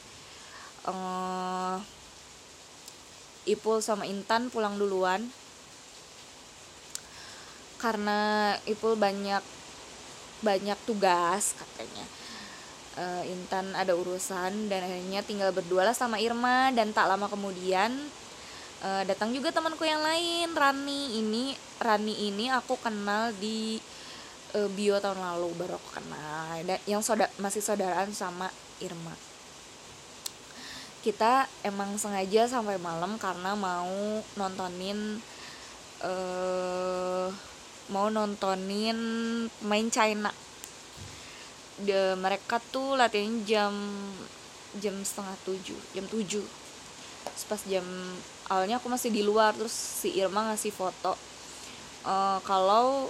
uh, 0.86 1.82
Ipul 3.50 3.82
sama 3.82 4.06
Intan 4.06 4.54
pulang 4.54 4.78
duluan. 4.78 5.26
Karena 7.82 8.54
Ipul 8.70 8.94
banyak 8.94 9.42
banyak 10.46 10.78
tugas 10.86 11.58
katanya 11.58 12.21
uh, 12.98 13.24
Intan 13.28 13.72
ada 13.78 13.96
urusan 13.96 14.68
dan 14.68 14.80
akhirnya 14.84 15.22
tinggal 15.24 15.52
berdua 15.56 15.88
lah 15.88 15.96
sama 15.96 16.20
Irma 16.20 16.74
dan 16.76 16.92
tak 16.92 17.08
lama 17.08 17.28
kemudian 17.32 17.92
uh, 18.84 19.04
datang 19.08 19.32
juga 19.32 19.54
temanku 19.54 19.86
yang 19.86 20.02
lain 20.02 20.52
Rani 20.52 21.22
ini. 21.22 21.56
Rani 21.82 22.30
ini 22.30 22.46
aku 22.52 22.78
kenal 22.78 23.34
di 23.38 23.82
uh, 24.58 24.70
bio 24.74 25.00
tahun 25.00 25.22
lalu 25.22 25.50
baru 25.56 25.78
aku 25.78 25.90
kenal. 26.02 26.62
Dan 26.66 26.80
yang 26.90 27.02
soda 27.06 27.30
masih 27.40 27.64
saudaraan 27.64 28.12
sama 28.12 28.50
Irma. 28.82 29.14
Kita 31.02 31.50
emang 31.66 31.98
sengaja 31.98 32.46
sampai 32.46 32.78
malam 32.78 33.18
karena 33.18 33.58
mau 33.58 34.22
nontonin 34.38 35.18
uh, 36.06 37.28
mau 37.90 38.08
nontonin 38.14 38.98
main 39.66 39.90
China 39.90 40.30
de 41.82 42.16
mereka 42.18 42.62
tuh 42.72 42.96
latihan 42.96 43.32
jam 43.44 43.74
jam 44.80 44.96
setengah 45.04 45.36
tujuh 45.44 45.80
jam 45.92 46.06
tujuh. 46.08 46.46
Terus 47.22 47.46
pas 47.48 47.62
jam 47.68 47.86
awalnya 48.50 48.78
aku 48.78 48.88
masih 48.88 49.10
di 49.14 49.22
luar 49.22 49.54
terus 49.58 49.74
si 49.74 50.16
Irma 50.16 50.52
ngasih 50.52 50.74
foto. 50.74 51.18
Uh, 52.02 52.42
kalau 52.46 53.10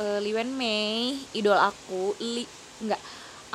uh, 0.00 0.18
Li 0.20 0.32
Wen 0.36 0.52
Mei 0.52 1.16
idol 1.32 1.56
aku 1.56 2.12
li 2.20 2.44
nggak 2.84 3.02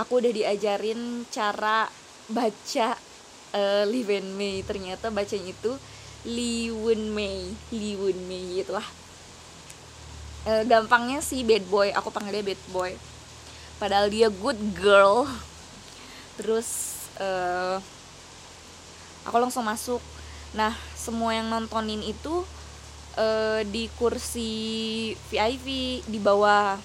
aku 0.01 0.18
udah 0.18 0.34
diajarin 0.34 1.30
cara 1.30 1.86
baca 2.32 2.90
uh, 3.54 3.84
Li 3.86 4.01
Wen 4.08 4.34
Mei. 4.34 4.66
Ternyata 4.66 5.13
bacanya 5.13 5.54
itu 5.54 5.72
Li 6.25 6.70
Wen 6.74 7.13
Mei 7.13 7.54
Li 7.70 7.98
Wen 7.98 8.18
Mei 8.25 8.62
gitu 8.62 8.74
lah 8.74 9.01
uh, 10.46 10.63
gampangnya 10.66 11.20
sih 11.22 11.46
bad 11.46 11.66
boy 11.70 11.90
aku 11.94 12.10
panggil 12.10 12.42
dia 12.42 12.46
bad 12.54 12.62
boy 12.74 12.92
padahal 13.81 14.13
dia 14.13 14.29
good 14.29 14.61
girl. 14.77 15.25
Terus 16.38 17.01
uh, 17.17 17.81
aku 19.25 19.38
langsung 19.41 19.65
masuk. 19.65 20.00
Nah 20.53 20.77
semua 20.93 21.33
yang 21.33 21.50
nontonin 21.50 22.05
itu 22.05 22.45
uh, 23.17 23.65
di 23.65 23.89
kursi 23.97 24.53
VIP 25.33 26.00
di 26.05 26.19
bawah 26.21 26.77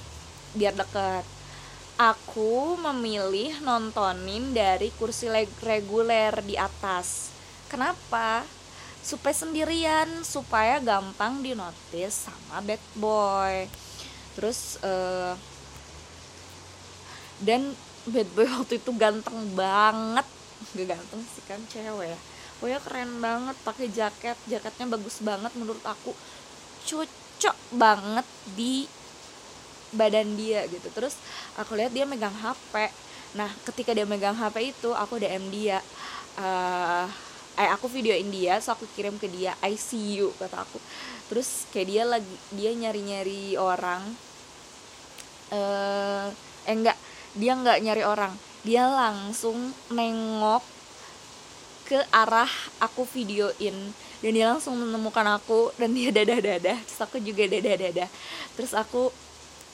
biar 0.57 0.73
deket 0.73 1.37
aku 1.97 2.77
memilih 2.77 3.57
nontonin 3.65 4.53
dari 4.53 4.93
kursi 5.01 5.33
reguler 5.65 6.45
di 6.45 6.55
atas. 6.55 7.33
Kenapa? 7.73 8.45
Supaya 9.01 9.33
sendirian 9.33 10.09
supaya 10.23 10.77
gampang 10.79 11.41
dinotis 11.41 12.29
sama 12.29 12.61
bad 12.61 12.83
boy. 13.01 13.65
Terus 14.37 14.77
uh, 14.85 15.33
dan 17.43 17.77
bad 18.09 18.29
boy 18.33 18.47
waktu 18.47 18.79
itu 18.79 18.91
ganteng 18.97 19.53
banget. 19.53 20.27
Gak 20.73 20.87
ganteng 20.89 21.23
sih 21.35 21.43
kan 21.45 21.61
cewek 21.69 22.17
ya. 22.17 22.19
Pokoknya 22.57 22.81
keren 22.81 23.13
banget 23.21 23.57
pakai 23.67 23.87
jaket. 23.93 24.39
Jaketnya 24.49 24.87
bagus 24.97 25.21
banget 25.21 25.53
menurut 25.59 25.83
aku. 25.85 26.17
Cocok 26.87 27.57
banget 27.77 28.27
di 28.57 28.89
badan 29.93 30.35
dia 30.39 30.65
gitu. 30.71 30.89
Terus 30.95 31.19
aku 31.61 31.77
lihat 31.77 31.93
dia 31.93 32.09
megang 32.09 32.35
HP 32.35 32.93
nah 33.37 33.53
ketika 33.69 33.93
dia 33.93 34.09
megang 34.09 34.33
HP 34.33 34.73
itu 34.73 34.97
aku 34.97 35.21
DM 35.21 35.53
dia 35.53 35.77
uh, 36.41 37.05
eh 37.57 37.69
aku 37.69 37.85
videoin 37.85 38.33
dia 38.33 38.57
so 38.65 38.73
aku 38.73 38.89
kirim 38.97 39.21
ke 39.21 39.29
dia 39.29 39.53
I 39.61 39.77
see 39.77 40.17
you 40.17 40.33
kata 40.41 40.65
aku. 40.65 40.81
Terus 41.29 41.69
kayak 41.69 41.89
dia 41.91 42.03
lagi 42.09 42.37
dia 42.55 42.73
nyari 42.73 43.03
nyari 43.05 43.43
orang 43.61 44.03
uh, 45.53 46.29
eh 46.65 46.73
enggak 46.73 46.97
dia 47.37 47.53
nggak 47.53 47.79
nyari 47.85 48.03
orang. 48.03 48.33
Dia 48.65 48.89
langsung 48.89 49.71
nengok 49.93 50.65
ke 51.87 52.01
arah 52.11 52.51
aku 52.83 53.07
videoin. 53.07 53.93
Dan 54.25 54.33
dia 54.33 54.49
langsung 54.49 54.81
menemukan 54.81 55.37
aku 55.37 55.71
dan 55.77 55.93
dia 55.93 56.09
dadah 56.09 56.41
dadah 56.41 56.79
terus 56.89 57.01
aku 57.05 57.21
juga 57.21 57.45
dadah 57.45 57.77
dadah 57.77 58.09
terus 58.57 58.73
aku 58.73 59.13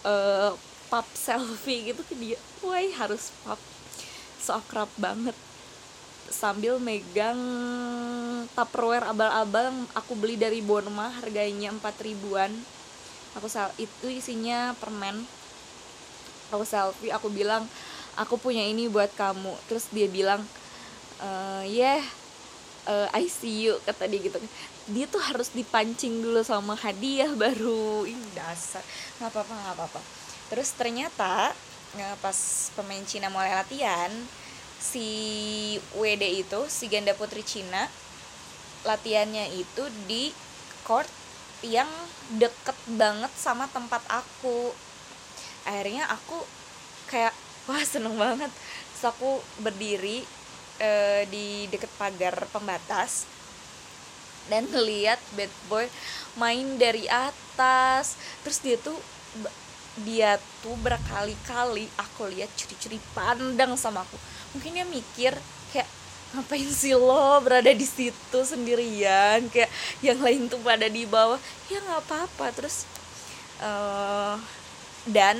uh, 0.02 0.50
pap 0.90 1.06
selfie 1.14 1.94
gitu 1.94 2.02
ke 2.02 2.14
dia. 2.18 2.38
Wah 2.66 2.82
harus 2.98 3.30
pap 3.46 3.58
so 4.42 4.58
akrab 4.58 4.90
banget. 4.98 5.38
Sambil 6.26 6.82
megang 6.82 7.38
tupperware 8.58 9.06
abal-abal 9.06 9.70
aku 9.94 10.18
beli 10.18 10.34
dari 10.34 10.58
Bonma 10.58 11.08
harganya 11.22 11.70
4 11.70 11.80
ribuan. 12.02 12.50
Aku 13.38 13.48
itu 13.78 14.06
isinya 14.10 14.74
permen 14.76 15.22
aku 16.52 16.68
selfie 16.68 17.08
aku 17.08 17.32
bilang 17.32 17.64
aku 18.14 18.36
punya 18.36 18.62
ini 18.62 18.86
buat 18.92 19.10
kamu. 19.16 19.56
Terus 19.66 19.88
dia 19.88 20.06
bilang 20.06 20.44
uh, 21.24 21.64
yeah 21.64 22.04
uh, 22.86 23.08
I 23.16 23.26
see 23.26 23.68
you 23.68 23.80
kata 23.88 24.06
dia 24.06 24.20
gitu. 24.20 24.38
Dia 24.92 25.06
tuh 25.08 25.22
harus 25.22 25.48
dipancing 25.50 26.20
dulu 26.20 26.44
sama 26.44 26.76
hadiah 26.76 27.32
baru. 27.32 28.04
Ini 28.04 28.26
dasar. 28.36 28.84
Nggak 29.18 29.30
apa-apa 29.32 29.52
nggak 29.56 29.74
apa-apa. 29.80 30.00
Terus 30.52 30.68
ternyata 30.76 31.56
ya, 31.96 32.12
pas 32.20 32.36
pemain 32.76 33.02
Cina 33.08 33.32
mulai 33.32 33.56
latihan 33.56 34.12
si 34.82 35.78
WD 35.94 36.42
itu 36.42 36.60
si 36.66 36.90
ganda 36.90 37.14
putri 37.14 37.46
Cina 37.46 37.86
latihannya 38.82 39.54
itu 39.54 39.86
di 40.10 40.34
court 40.82 41.06
yang 41.62 41.86
deket 42.34 42.74
banget 42.98 43.30
sama 43.38 43.70
tempat 43.70 44.02
aku 44.10 44.74
akhirnya 45.66 46.08
aku 46.10 46.38
kayak 47.10 47.34
wah 47.68 47.82
seneng 47.84 48.16
banget. 48.16 48.50
Terus 48.94 49.04
aku 49.08 49.38
berdiri 49.62 50.24
uh, 50.82 51.22
di 51.28 51.66
deket 51.70 51.90
pagar 51.98 52.34
pembatas 52.50 53.26
dan 54.50 54.66
ngeliat 54.66 55.22
bad 55.38 55.52
boy 55.70 55.86
main 56.38 56.78
dari 56.78 57.06
atas. 57.06 58.18
Terus 58.42 58.58
dia 58.62 58.76
tuh 58.80 58.98
dia 60.02 60.40
tuh 60.64 60.72
berkali-kali 60.80 61.84
aku 62.00 62.24
lihat 62.32 62.48
ciri-ciri 62.56 62.96
pandang 63.12 63.76
sama 63.76 64.02
aku. 64.02 64.16
Mungkin 64.56 64.72
dia 64.72 64.86
mikir 64.88 65.32
kayak 65.70 65.88
ngapain 66.32 66.70
sih 66.72 66.96
lo 66.96 67.38
berada 67.44 67.70
di 67.70 67.84
situ 67.84 68.38
sendirian? 68.40 69.46
Kayak 69.52 69.70
yang 70.00 70.18
lain 70.24 70.48
tuh 70.48 70.58
pada 70.64 70.88
di 70.88 71.04
bawah. 71.04 71.36
Ya 71.68 71.78
nggak 71.84 72.08
apa-apa. 72.08 72.46
Terus 72.56 72.88
uh, 73.60 74.40
dan 75.08 75.38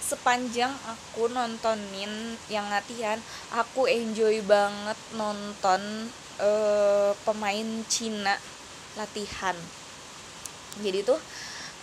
sepanjang 0.00 0.74
aku 0.90 1.30
nontonin 1.30 2.34
yang 2.50 2.66
latihan 2.66 3.18
aku 3.54 3.86
enjoy 3.86 4.42
banget 4.42 4.98
nonton 5.14 6.10
uh, 6.42 7.14
pemain 7.22 7.68
Cina 7.86 8.34
latihan. 8.98 9.54
Jadi 10.82 11.06
tuh 11.06 11.20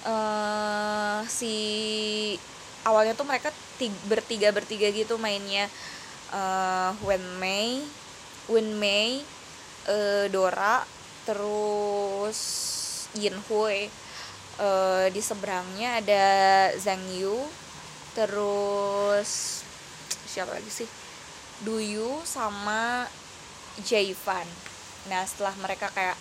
uh, 0.07 1.23
si 1.27 1.55
awalnya 2.83 3.15
tuh 3.15 3.27
mereka 3.27 3.51
bertiga 4.11 4.51
bertiga 4.51 4.91
gitu 4.91 5.15
mainnya. 5.15 5.71
Uh, 6.27 6.91
Wen 7.07 7.23
Mei 7.39 7.79
Wen 8.51 8.75
Mei 8.75 9.23
uh, 9.87 10.27
Dora 10.27 10.83
terus 11.23 12.39
Yin 13.15 13.39
Hui 13.47 13.87
uh, 14.59 15.05
di 15.09 15.21
seberangnya 15.21 16.01
ada 16.01 16.25
Zhang 16.77 17.01
Yu 17.17 17.37
terus 18.17 19.61
siapa 20.25 20.53
lagi 20.53 20.69
sih? 20.69 20.89
Duyu 21.65 22.21
sama 22.25 23.09
Jaivan 23.81 24.45
nah 25.07 25.23
setelah 25.23 25.55
mereka 25.63 25.87
kayak 25.95 26.19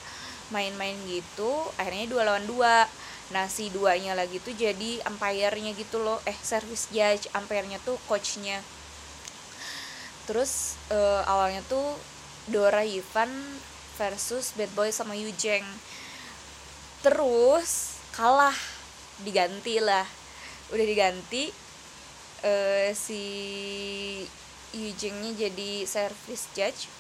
main-main 0.55 0.95
gitu 1.11 1.51
akhirnya 1.75 2.07
dua 2.07 2.23
lawan 2.23 2.47
dua. 2.47 2.87
Nah 3.35 3.51
si 3.51 3.67
duanya 3.75 4.15
lagi 4.15 4.39
tuh 4.39 4.55
jadi 4.55 5.03
umpire-nya 5.11 5.75
gitu 5.75 5.99
loh. 5.99 6.23
Eh 6.23 6.39
service 6.39 6.87
judge 6.95 7.27
umpire-nya 7.35 7.83
tuh 7.83 7.99
coachnya. 8.07 8.63
Terus 10.31 10.79
uh, 10.95 11.27
awalnya 11.27 11.67
tuh 11.67 11.99
Dora 12.47 12.87
Ivan 12.87 13.27
versus 13.99 14.55
Bad 14.55 14.71
Boy 14.79 14.95
sama 14.95 15.19
Yujeng 15.19 15.67
terus 17.03 17.96
kalah 18.17 18.57
diganti 19.21 19.77
lah. 19.79 20.09
Udah 20.73 20.87
diganti 20.89 21.53
uh, 22.43 22.91
si 22.97 23.23
Yujingnya 24.75 25.47
jadi 25.47 25.87
service 25.87 26.51
judge 26.57 26.91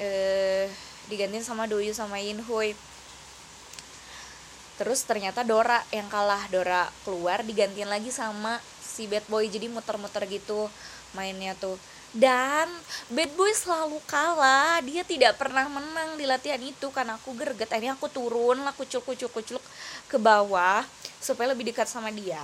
eh 0.00 0.66
digantiin 1.12 1.44
sama 1.44 1.68
Doyu 1.68 1.92
sama 1.92 2.16
Hui. 2.18 2.72
Terus 4.80 5.04
ternyata 5.04 5.44
Dora 5.44 5.84
yang 5.92 6.08
kalah 6.08 6.48
Dora 6.48 6.88
keluar 7.04 7.44
digantiin 7.44 7.92
lagi 7.92 8.08
sama 8.08 8.56
si 8.80 9.04
bad 9.06 9.24
boy 9.28 9.46
jadi 9.46 9.68
muter-muter 9.68 10.24
gitu 10.26 10.68
mainnya 11.12 11.52
tuh 11.56 11.76
dan 12.12 12.68
bad 13.08 13.32
boy 13.36 13.52
selalu 13.56 13.98
kalah. 14.04 14.84
Dia 14.84 15.00
tidak 15.04 15.40
pernah 15.40 15.64
menang 15.68 16.20
di 16.20 16.28
latihan 16.28 16.60
itu. 16.60 16.92
Karena 16.92 17.16
aku 17.16 17.32
gerget 17.32 17.72
akhirnya 17.72 17.96
aku 17.96 18.08
turun 18.12 18.60
lah 18.60 18.76
kucuk 18.76 19.04
kucuk 19.04 19.32
kucuk 19.32 19.62
ke 20.08 20.16
bawah 20.20 20.84
supaya 21.18 21.56
lebih 21.56 21.72
dekat 21.72 21.88
sama 21.88 22.12
dia. 22.12 22.40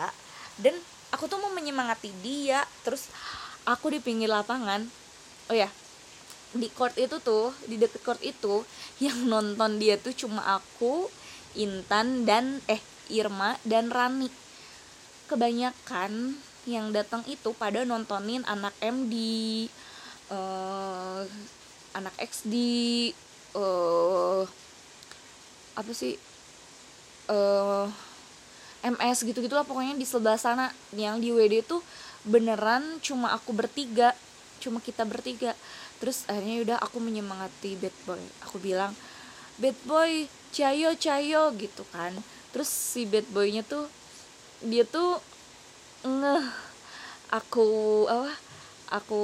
Dan 0.56 0.72
aku 1.12 1.28
tuh 1.28 1.36
mau 1.36 1.52
menyemangati 1.52 2.08
dia. 2.24 2.64
Terus 2.82 3.12
aku 3.68 3.92
di 3.92 4.00
pinggir 4.00 4.32
lapangan. 4.32 4.88
Oh 5.52 5.56
ya 5.56 5.68
di 6.48 6.72
court 6.72 6.96
itu 6.96 7.20
tuh 7.20 7.52
di 7.68 7.76
deket 7.76 8.00
court 8.00 8.24
itu 8.24 8.64
yang 9.04 9.28
nonton 9.28 9.76
dia 9.76 10.00
tuh 10.00 10.16
cuma 10.16 10.40
aku 10.56 11.12
Intan 11.60 12.24
dan 12.24 12.64
eh 12.70 12.80
Irma 13.12 13.56
dan 13.64 13.92
Rani. 13.92 14.30
Kebanyakan 15.28 16.36
yang 16.68 16.92
datang 16.92 17.24
itu 17.24 17.56
pada 17.56 17.88
nontonin 17.88 18.44
anak 18.44 18.76
MD 18.84 19.14
uh, 20.28 21.24
eh, 21.24 21.24
anak 21.96 22.14
XD 22.20 22.54
uh, 23.56 23.58
eh, 23.58 24.42
apa 25.78 25.92
sih 25.96 26.20
uh, 27.32 27.88
eh, 28.84 28.88
MS 28.92 29.26
gitu 29.26 29.42
gitulah 29.42 29.66
pokoknya 29.66 29.98
di 29.98 30.06
sebelah 30.06 30.38
sana. 30.38 30.70
Yang 30.94 31.16
di 31.24 31.28
WD 31.34 31.54
tuh 31.66 31.82
beneran 32.22 33.00
cuma 33.02 33.32
aku 33.34 33.50
bertiga 33.56 34.14
cuma 34.58 34.78
kita 34.82 35.02
bertiga. 35.08 35.54
Terus 35.98 36.26
akhirnya 36.30 36.58
udah 36.62 36.78
aku 36.82 36.98
menyemangati 37.02 37.78
bad 37.78 37.96
boy. 38.06 38.22
Aku 38.46 38.60
bilang 38.62 38.92
bad 39.58 39.74
boy 39.88 40.28
cayo 40.54 40.94
cayo 40.94 41.50
gitu 41.56 41.82
kan. 41.90 42.14
Terus 42.54 42.68
si 42.70 43.06
bad 43.06 43.26
boynya 43.34 43.66
tuh 43.66 43.86
dia 44.62 44.82
tuh 44.82 45.22
ngeh. 46.04 46.44
Aku 47.28 47.68
apa 48.08 48.32
aku 48.88 49.22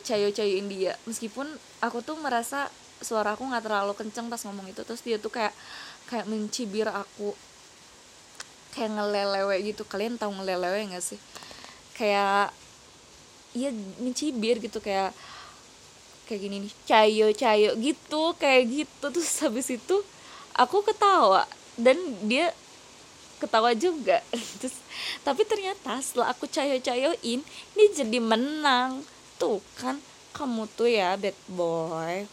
cayo 0.00 0.32
cayoin 0.32 0.68
dia. 0.72 0.96
Meskipun 1.04 1.44
aku 1.84 2.00
tuh 2.00 2.16
merasa 2.16 2.72
suara 3.04 3.36
aku 3.36 3.44
nggak 3.44 3.64
terlalu 3.68 3.92
kenceng 3.92 4.32
pas 4.32 4.40
ngomong 4.48 4.72
itu. 4.72 4.80
Terus 4.86 5.04
dia 5.04 5.20
tuh 5.20 5.28
kayak 5.32 5.52
kayak 6.08 6.26
mencibir 6.28 6.88
aku. 6.88 7.36
Kayak 8.72 8.96
ngelelewe 8.96 9.56
gitu. 9.68 9.82
Kalian 9.84 10.16
tahu 10.16 10.32
ngelelewe 10.40 10.92
nggak 10.92 11.04
sih? 11.04 11.20
Kayak 11.92 12.52
iya 13.52 13.72
mencibir 14.00 14.56
gitu. 14.64 14.80
Kayak 14.80 15.12
kayak 16.24 16.40
gini 16.40 16.56
nih. 16.64 16.72
Cayo 16.88 17.26
cayo 17.36 17.70
gitu 17.76 18.22
kayak 18.40 18.64
gitu. 18.72 19.06
Terus 19.12 19.44
habis 19.44 19.68
itu 19.68 19.96
aku 20.56 20.80
ketawa. 20.80 21.44
Dan 21.76 22.00
dia 22.24 22.56
ketawa 23.36 23.72
juga. 23.76 24.20
Terus 24.60 24.76
tapi 25.22 25.44
ternyata 25.44 26.00
setelah 26.00 26.32
aku 26.32 26.48
cayo-cayoin 26.48 27.40
dia 27.76 27.88
jadi 27.92 28.18
menang. 28.18 29.04
Tuh 29.36 29.60
kan 29.76 30.00
kamu 30.32 30.68
tuh 30.76 30.88
ya 30.88 31.16
bad 31.16 31.36
boy. 31.48 32.24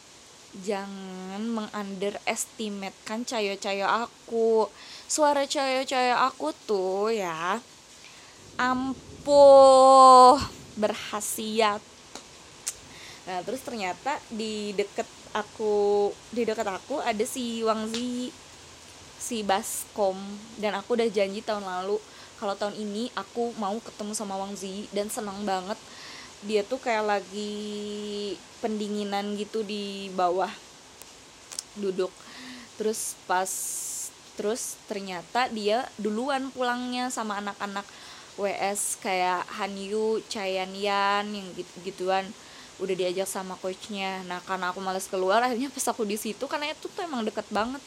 Jangan 0.53 1.41
mengunderestimate 1.41 2.95
kan 3.03 3.25
cayo-cayo 3.25 3.89
aku. 3.89 4.69
Suara 5.09 5.49
cayo-cayo 5.49 6.15
aku 6.21 6.53
tuh 6.67 7.09
ya 7.09 7.57
ampuh 8.57 10.37
berhasiat. 10.77 11.81
Nah 13.23 13.39
terus 13.47 13.63
ternyata 13.65 14.19
di 14.29 14.75
deket 14.77 15.07
aku 15.33 16.13
di 16.29 16.45
dekat 16.45 16.69
aku 16.69 17.01
ada 17.01 17.25
si 17.25 17.65
Wang 17.65 17.89
Zi 17.89 18.29
si 19.23 19.39
Baskom. 19.47 20.19
Dan 20.59 20.75
aku 20.75 20.99
udah 20.99 21.07
janji 21.07 21.39
tahun 21.39 21.63
lalu 21.63 21.95
kalau 22.35 22.59
tahun 22.59 22.75
ini 22.75 23.07
aku 23.15 23.55
mau 23.55 23.79
ketemu 23.79 24.11
sama 24.11 24.35
Wang 24.35 24.51
Zi 24.59 24.91
dan 24.91 25.07
senang 25.07 25.47
banget. 25.47 25.79
Dia 26.43 26.59
tuh 26.67 26.75
kayak 26.75 27.07
lagi 27.07 27.55
pendinginan 28.59 29.39
gitu 29.39 29.63
di 29.63 30.11
bawah 30.11 30.51
duduk. 31.79 32.11
Terus 32.75 33.15
pas 33.23 33.47
terus 34.35 34.75
ternyata 34.91 35.47
dia 35.47 35.87
duluan 35.95 36.51
pulangnya 36.51 37.07
sama 37.07 37.39
anak-anak 37.39 37.85
WS 38.35 38.97
kayak 38.99 39.45
Hanyu, 39.61 40.19
Chayan 40.25 40.73
Yan 40.73 41.29
yang 41.31 41.47
gitu-gituan 41.53 42.25
udah 42.81 42.95
diajak 42.97 43.29
sama 43.29 43.55
coachnya. 43.61 44.25
Nah 44.27 44.43
karena 44.43 44.73
aku 44.73 44.83
males 44.83 45.07
keluar 45.07 45.39
akhirnya 45.39 45.69
pas 45.71 45.85
aku 45.87 46.03
di 46.03 46.17
situ 46.19 46.43
karena 46.49 46.73
itu 46.73 46.89
tuh 46.91 47.07
emang 47.07 47.23
deket 47.23 47.45
banget 47.53 47.79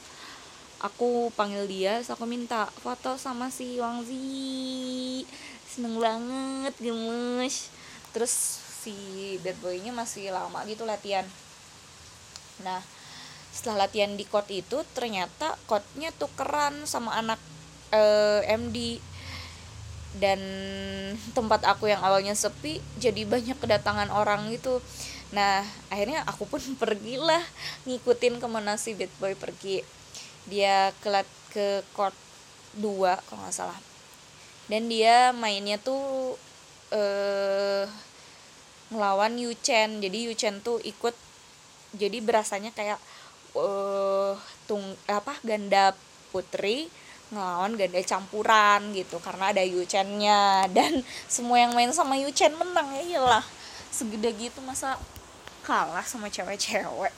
aku 0.81 1.33
panggil 1.33 1.65
dia 1.65 2.01
terus 2.01 2.13
aku 2.13 2.29
minta 2.29 2.69
foto 2.85 3.17
sama 3.17 3.49
si 3.49 3.81
Wang 3.81 4.05
Zi. 4.05 5.25
Seneng 5.65 5.97
banget 6.01 6.75
gemes. 6.81 7.73
Terus 8.13 8.33
si 8.87 8.97
bad 9.43 9.57
boynya 9.65 9.91
masih 9.91 10.31
lama 10.31 10.63
gitu 10.69 10.85
latihan. 10.85 11.25
Nah 12.63 12.81
setelah 13.51 13.89
latihan 13.89 14.13
di 14.15 14.29
court 14.29 14.53
itu 14.53 14.85
ternyata 14.93 15.57
courtnya 15.65 16.13
tukeran 16.13 16.85
sama 16.85 17.17
anak 17.17 17.41
eh, 17.89 18.45
MD 18.53 19.01
dan 20.17 20.41
tempat 21.37 21.65
aku 21.69 21.89
yang 21.93 22.01
awalnya 22.01 22.33
sepi 22.33 22.81
jadi 23.01 23.25
banyak 23.25 23.57
kedatangan 23.57 24.13
orang 24.13 24.53
gitu. 24.53 24.81
Nah 25.33 25.65
akhirnya 25.89 26.23
aku 26.29 26.45
pun 26.45 26.61
pergilah 26.81 27.43
ngikutin 27.89 28.41
ke 28.41 28.47
mana 28.47 28.77
si 28.77 28.93
bad 28.93 29.13
boy 29.17 29.33
pergi 29.33 29.96
dia 30.47 30.95
kelat 31.03 31.27
ke 31.51 31.83
court 31.95 32.15
2 32.79 33.17
kalau 33.27 33.41
nggak 33.43 33.55
salah. 33.55 33.79
Dan 34.67 34.91
dia 34.91 35.31
mainnya 35.35 35.79
tuh 35.79 36.35
eh 36.91 37.87
ngelawan 38.91 39.35
Yuchen 39.35 39.99
jadi 39.99 40.31
Yuchen 40.31 40.63
tuh 40.63 40.79
ikut 40.87 41.15
jadi 41.99 42.23
berasanya 42.23 42.71
kayak 42.71 42.99
eh 43.59 44.35
tung 44.71 44.95
apa 45.11 45.35
ganda 45.43 45.91
putri 46.31 46.87
ngelawan 47.35 47.75
ganda 47.75 47.99
campuran 48.07 48.95
gitu 48.95 49.19
karena 49.19 49.51
ada 49.51 49.63
Yuchen-nya 49.67 50.63
dan 50.77 51.03
semua 51.27 51.59
yang 51.59 51.75
main 51.75 51.91
sama 51.91 52.15
Yuchen 52.15 52.55
menang 52.55 52.87
ya 52.95 53.03
iyalah. 53.03 53.45
Segede 53.91 54.31
gitu 54.37 54.61
masa 54.63 55.01
kalah 55.67 56.05
sama 56.07 56.31
cewek-cewek 56.31 57.11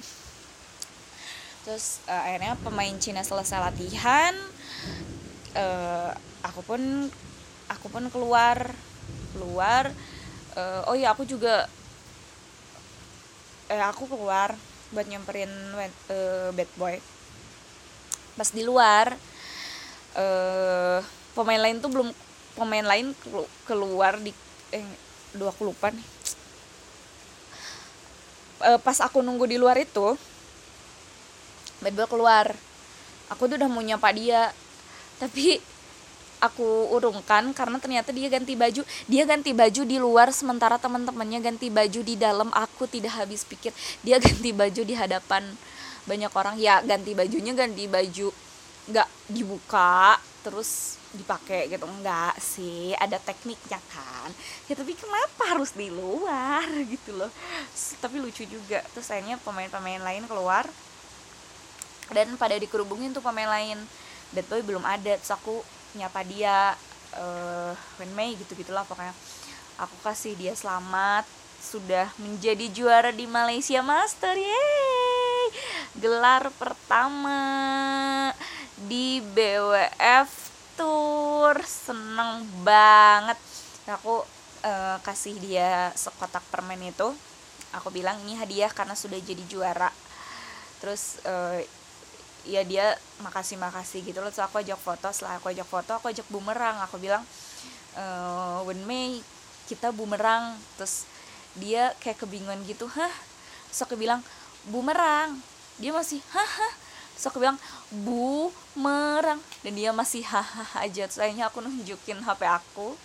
terus 1.69 2.01
uh, 2.09 2.25
akhirnya 2.25 2.57
pemain 2.65 2.97
Cina 2.97 3.21
selesai 3.21 3.61
latihan 3.61 4.33
uh, 5.53 6.17
aku 6.41 6.65
pun 6.65 6.81
aku 7.69 7.87
pun 7.93 8.09
keluar 8.09 8.73
keluar. 9.37 9.93
Uh, 10.57 10.89
oh 10.89 10.97
iya 10.97 11.13
aku 11.13 11.29
juga 11.29 11.69
eh 13.69 13.85
aku 13.85 14.09
keluar 14.09 14.57
buat 14.97 15.05
nyamperin 15.05 15.53
uh, 15.77 16.49
bad 16.57 16.71
boy. 16.81 16.97
Pas 18.33 18.49
di 18.49 18.65
luar 18.65 19.13
uh, 20.17 21.05
pemain 21.37 21.61
lain 21.61 21.85
tuh 21.85 21.93
belum 21.93 22.09
pemain 22.57 22.87
lain 22.89 23.13
keluar 23.69 24.17
di 24.17 24.33
eh 24.73 24.89
dua 25.37 25.53
aku 25.53 25.69
lupa 25.69 25.93
nih. 25.93 26.07
Uh, 28.65 28.81
pas 28.81 28.97
aku 29.05 29.21
nunggu 29.21 29.45
di 29.45 29.61
luar 29.61 29.77
itu 29.77 30.17
bad 31.83 31.95
keluar. 32.11 32.55
Aku 33.29 33.45
tuh 33.47 33.61
udah 33.61 33.69
mau 33.71 33.85
nyapa 33.85 34.09
dia. 34.15 34.51
Tapi 35.19 35.59
aku 36.39 36.95
urungkan 36.95 37.51
karena 37.51 37.77
ternyata 37.83 38.15
dia 38.15 38.31
ganti 38.31 38.55
baju. 38.55 38.83
Dia 39.11 39.25
ganti 39.27 39.51
baju 39.53 39.83
di 39.85 39.99
luar 39.99 40.31
sementara 40.31 40.79
teman-temannya 40.79 41.41
ganti 41.43 41.69
baju 41.69 42.01
di 42.03 42.15
dalam. 42.15 42.49
Aku 42.55 42.87
tidak 42.87 43.19
habis 43.19 43.45
pikir. 43.45 43.75
Dia 44.03 44.19
ganti 44.25 44.51
baju 44.55 44.83
di 44.83 44.95
hadapan 44.95 45.45
banyak 46.09 46.33
orang. 46.33 46.55
Ya 46.57 46.81
ganti 46.83 47.13
bajunya 47.13 47.53
ganti 47.53 47.85
baju. 47.87 48.29
Nggak 48.89 49.09
dibuka 49.29 50.17
terus 50.47 50.97
dipakai 51.13 51.69
gitu. 51.69 51.85
Enggak 51.85 52.39
sih 52.41 52.97
ada 52.97 53.21
tekniknya 53.21 53.81
kan. 53.93 54.31
Ya 54.71 54.75
tapi 54.79 54.97
kenapa 54.97 55.53
harus 55.53 55.77
di 55.77 55.93
luar 55.93 56.65
gitu 56.93 57.13
loh. 57.19 57.31
Tapi 58.01 58.17
lucu 58.23 58.49
juga. 58.49 58.81
Terus 58.97 59.11
akhirnya 59.13 59.37
pemain-pemain 59.43 60.01
lain 60.01 60.25
keluar 60.25 60.65
dan 62.13 62.35
pada 62.41 62.57
dikerubungin 62.57 63.13
tuh 63.13 63.25
pemain 63.25 63.49
lain. 63.49 63.79
Bad 64.33 64.47
boy 64.49 64.61
belum 64.61 64.85
ada 64.85 65.17
terus 65.17 65.33
aku 65.33 65.65
nyapa 65.97 66.21
dia 66.29 66.77
uh, 67.17 67.73
Wen 67.97 68.13
Mei 68.13 68.37
gitu 68.37 68.53
gitulah 68.59 68.85
pokoknya. 68.85 69.15
Aku 69.79 69.95
kasih 70.03 70.35
dia 70.35 70.53
selamat 70.53 71.25
sudah 71.59 72.11
menjadi 72.23 72.71
juara 72.71 73.11
di 73.11 73.27
Malaysia 73.27 73.83
Master 73.83 74.35
yeay! 74.39 75.45
Gelar 75.99 76.51
pertama 76.55 77.41
di 78.87 79.19
BWF 79.35 80.31
Tour 80.79 81.59
seneng 81.67 82.47
banget. 82.63 83.39
Aku 83.89 84.23
uh, 84.63 84.97
kasih 85.03 85.35
dia 85.43 85.91
sekotak 85.99 86.45
permen 86.53 86.79
itu. 86.85 87.11
Aku 87.75 87.91
bilang 87.91 88.17
ini 88.23 88.39
hadiah 88.39 88.71
karena 88.71 88.95
sudah 88.95 89.19
jadi 89.19 89.43
juara. 89.51 89.91
Terus 90.79 91.19
uh, 91.27 91.59
ya 92.49 92.65
dia 92.65 92.97
makasih 93.21 93.61
makasih 93.61 94.01
gitu 94.01 94.25
loh. 94.25 94.33
Terus 94.33 94.49
aku 94.49 94.65
ajak 94.65 94.81
foto 94.81 95.13
setelah 95.13 95.37
aku 95.37 95.53
ajak 95.53 95.69
foto 95.69 95.93
aku 96.01 96.09
ajak 96.09 96.25
bumerang. 96.33 96.81
Aku 96.89 96.97
bilang 96.97 97.21
uh, 97.95 98.65
when 98.65 98.81
May 98.89 99.21
kita 99.69 99.93
bumerang. 99.93 100.57
Terus 100.81 101.05
dia 101.61 101.93
kayak 102.01 102.25
kebingungan 102.25 102.65
gitu 102.65 102.89
hah? 102.89 103.13
Terus 103.69 103.85
aku 103.85 103.95
bilang 104.01 104.25
bumerang. 104.73 105.37
Dia 105.77 105.93
masih 105.93 106.25
haha 106.33 106.69
terus 107.15 107.29
aku 107.29 107.39
bilang 107.43 107.61
bumerang. 107.93 109.39
Dan 109.61 109.77
dia 109.77 109.93
masih 109.93 110.25
hahaha 110.25 110.89
aja. 110.89 111.05
Terus 111.05 111.21
akhirnya 111.21 111.53
aku 111.53 111.61
nunjukin 111.61 112.25
hp 112.25 112.41
aku. 112.49 112.97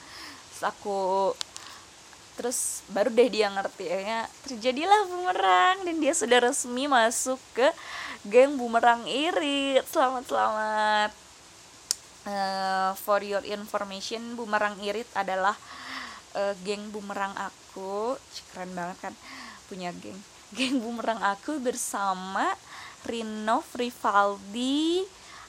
Terus 0.56 0.64
aku 0.64 0.98
terus 2.34 2.82
baru 2.90 3.14
deh 3.14 3.30
dia 3.30 3.48
ngerti 3.50 3.86
akhirnya 3.90 4.22
terjadilah 4.48 5.02
bumerang. 5.10 5.78
Dan 5.86 5.96
dia 6.02 6.14
sudah 6.16 6.40
resmi 6.44 6.86
masuk 6.90 7.40
ke 7.54 7.68
geng 8.28 8.56
bumerang 8.56 9.06
irit. 9.06 9.86
Selamat 9.90 10.24
selamat. 10.28 11.12
Uh, 12.24 12.96
for 13.04 13.20
your 13.20 13.44
information 13.44 14.40
bumerang 14.40 14.80
irit 14.80 15.08
adalah 15.12 15.56
uh, 16.38 16.54
geng 16.64 16.90
bumerang 16.90 17.36
aku. 17.36 18.16
Keren 18.54 18.72
banget 18.74 18.98
kan? 19.10 19.14
Punya 19.68 19.92
geng. 19.98 20.18
Geng 20.54 20.86
bumerang 20.86 21.18
aku 21.18 21.58
bersama 21.58 22.46
Rino 23.10 23.66
Rivaldi 23.74 25.02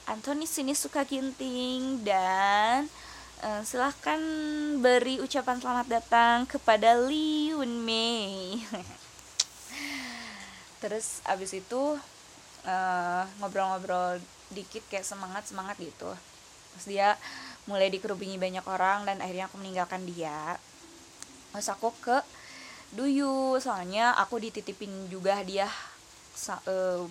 Anthony 0.09 0.45
Sini 0.45 0.73
Suka 0.73 1.05
Ginting 1.05 2.01
dan 2.05 2.89
uh, 3.43 3.61
silahkan 3.65 4.21
beri 4.79 5.19
ucapan 5.19 5.59
selamat 5.59 5.87
datang 5.89 6.37
kepada 6.47 7.01
Won 7.01 7.83
Mei. 7.83 8.61
Terus 10.83 11.25
abis 11.25 11.57
itu 11.57 11.97
eh, 12.61 13.23
ngobrol-ngobrol 13.41 14.21
dikit 14.53 14.85
kayak 14.85 15.07
semangat 15.07 15.49
semangat 15.49 15.81
gitu. 15.81 16.13
Terus 16.75 16.85
dia 16.85 17.17
mulai 17.65 17.89
dikerubungi 17.89 18.37
banyak 18.37 18.61
orang 18.69 19.09
dan 19.09 19.17
akhirnya 19.17 19.49
aku 19.49 19.57
meninggalkan 19.57 20.05
dia. 20.05 20.61
Terus 21.49 21.73
aku 21.73 21.89
ke 22.03 22.21
Duyu. 22.93 23.57
Soalnya 23.57 24.13
aku 24.21 24.37
dititipin 24.37 25.09
juga 25.09 25.41
hadiah 25.41 25.71
uh, 26.69 27.09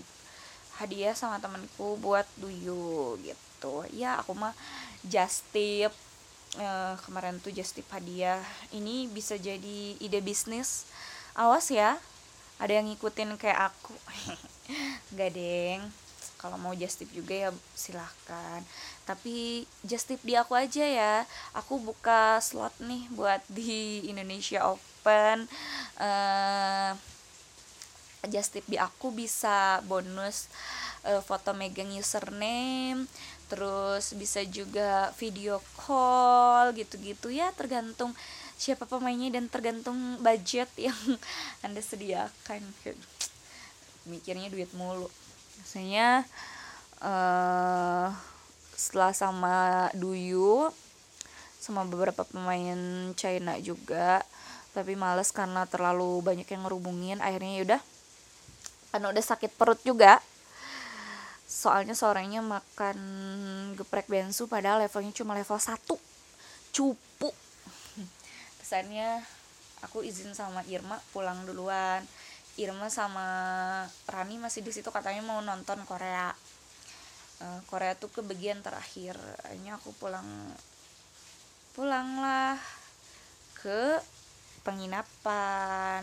hadiah 0.79 1.19
sama 1.19 1.43
temanku 1.43 1.99
buat 1.99 2.29
Duyu 2.39 3.19
gitu. 3.27 3.83
Ya 3.91 4.23
aku 4.23 4.39
mah 4.39 4.55
just 5.03 5.43
tip 5.51 5.91
uh, 6.59 6.95
kemarin 7.07 7.39
tuh 7.43 7.51
just 7.51 7.75
tip 7.75 7.87
hadiah 7.91 8.43
ini 8.75 9.07
bisa 9.11 9.39
jadi 9.39 9.99
ide 9.99 10.21
bisnis. 10.23 10.87
Awas 11.35 11.71
ya 11.71 11.99
ada 12.59 12.73
yang 12.81 12.87
ngikutin 12.91 13.35
kayak 13.39 13.73
aku. 13.73 13.95
Nggak 15.15 15.31
deng. 15.35 15.83
Kalau 16.39 16.61
mau 16.61 16.77
just 16.77 17.01
tip 17.01 17.09
juga 17.11 17.49
ya 17.49 17.51
silahkan. 17.73 18.61
Tapi 19.09 19.65
just 19.83 20.07
tip 20.07 20.21
di 20.23 20.37
aku 20.37 20.53
aja 20.55 20.85
ya. 20.85 21.15
Aku 21.57 21.81
buka 21.81 22.39
slot 22.45 22.77
nih 22.85 23.09
buat 23.17 23.41
di 23.49 24.05
Indonesia 24.07 24.61
Open. 24.69 25.49
Uh, 25.97 26.93
just 28.29 28.57
tip 28.57 28.65
di 28.69 28.77
aku 28.81 29.13
bisa 29.13 29.81
bonus 29.85 30.49
uh, 31.05 31.21
foto 31.21 31.53
megang 31.53 31.93
username 31.93 33.05
terus 33.55 34.11
bisa 34.19 34.43
juga 34.43 35.15
video 35.15 35.63
call 35.79 36.75
gitu-gitu. 36.75 37.31
Ya 37.31 37.55
tergantung 37.55 38.11
siapa 38.59 38.83
pemainnya 38.83 39.39
dan 39.39 39.47
tergantung 39.47 40.19
budget 40.19 40.67
yang 40.91 40.99
anda 41.63 41.79
sediakan. 41.79 42.67
Mikirnya 44.11 44.51
duit 44.51 44.75
mulu. 44.75 45.07
Biasanya 45.63 46.27
uh, 46.99 48.11
setelah 48.75 49.15
sama 49.15 49.87
Duyu 49.95 50.75
sama 51.63 51.87
beberapa 51.87 52.27
pemain 52.27 52.77
China 53.17 53.57
juga 53.63 54.21
tapi 54.75 54.99
males 54.99 55.31
karena 55.31 55.65
terlalu 55.65 56.19
banyak 56.21 56.45
yang 56.51 56.67
ngerubungin 56.67 57.23
akhirnya 57.23 57.63
yaudah 57.63 57.83
karena 58.91 59.07
udah 59.15 59.25
sakit 59.25 59.55
perut 59.55 59.81
juga 59.87 60.19
soalnya 61.55 61.95
sorenya 61.95 62.43
makan 62.43 62.99
geprek 63.79 64.11
bensu 64.11 64.51
padahal 64.51 64.83
levelnya 64.83 65.15
cuma 65.15 65.39
level 65.39 65.55
1 65.55 65.79
cupu. 66.75 67.31
Kesannya 68.59 69.23
aku 69.87 70.03
izin 70.03 70.35
sama 70.35 70.67
Irma 70.67 70.99
pulang 71.15 71.47
duluan. 71.47 72.03
Irma 72.59 72.91
sama 72.91 73.27
Rani 74.11 74.43
masih 74.43 74.67
di 74.67 74.75
situ 74.75 74.91
katanya 74.91 75.23
mau 75.23 75.39
nonton 75.39 75.79
Korea. 75.87 76.35
Uh, 77.39 77.63
Korea 77.71 77.95
tuh 77.95 78.11
ke 78.11 78.19
bagian 78.27 78.59
terakhir. 78.59 79.15
Akhirnya 79.47 79.79
aku 79.79 79.95
pulang 79.95 80.27
pulanglah 81.79 82.59
ke 83.55 84.03
penginapan. 84.67 86.03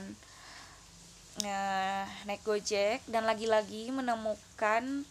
Uh, 1.44 2.04
naik 2.28 2.44
gojek 2.44 3.04
dan 3.08 3.24
lagi-lagi 3.28 3.92
menemukan 3.92 5.08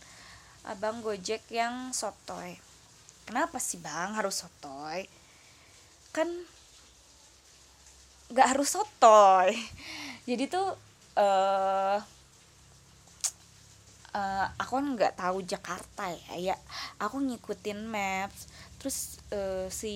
abang 0.68 1.00
gojek 1.00 1.44
yang 1.48 1.94
sotoy 1.94 2.56
kenapa 3.24 3.56
sih 3.56 3.80
bang 3.80 4.16
harus 4.16 4.44
sotoy 4.44 5.08
kan 6.10 6.28
nggak 8.30 8.48
harus 8.56 8.74
sotoy 8.76 9.54
jadi 10.28 10.44
tuh 10.50 10.68
uh, 11.16 11.98
uh, 14.14 14.46
aku 14.58 14.74
nggak 14.78 15.18
tahu 15.18 15.42
Jakarta 15.46 16.10
ya 16.10 16.54
ya. 16.54 16.56
Aku 17.02 17.22
ngikutin 17.22 17.86
maps 17.86 18.50
terus 18.80 19.20
uh, 19.36 19.68
si 19.68 19.92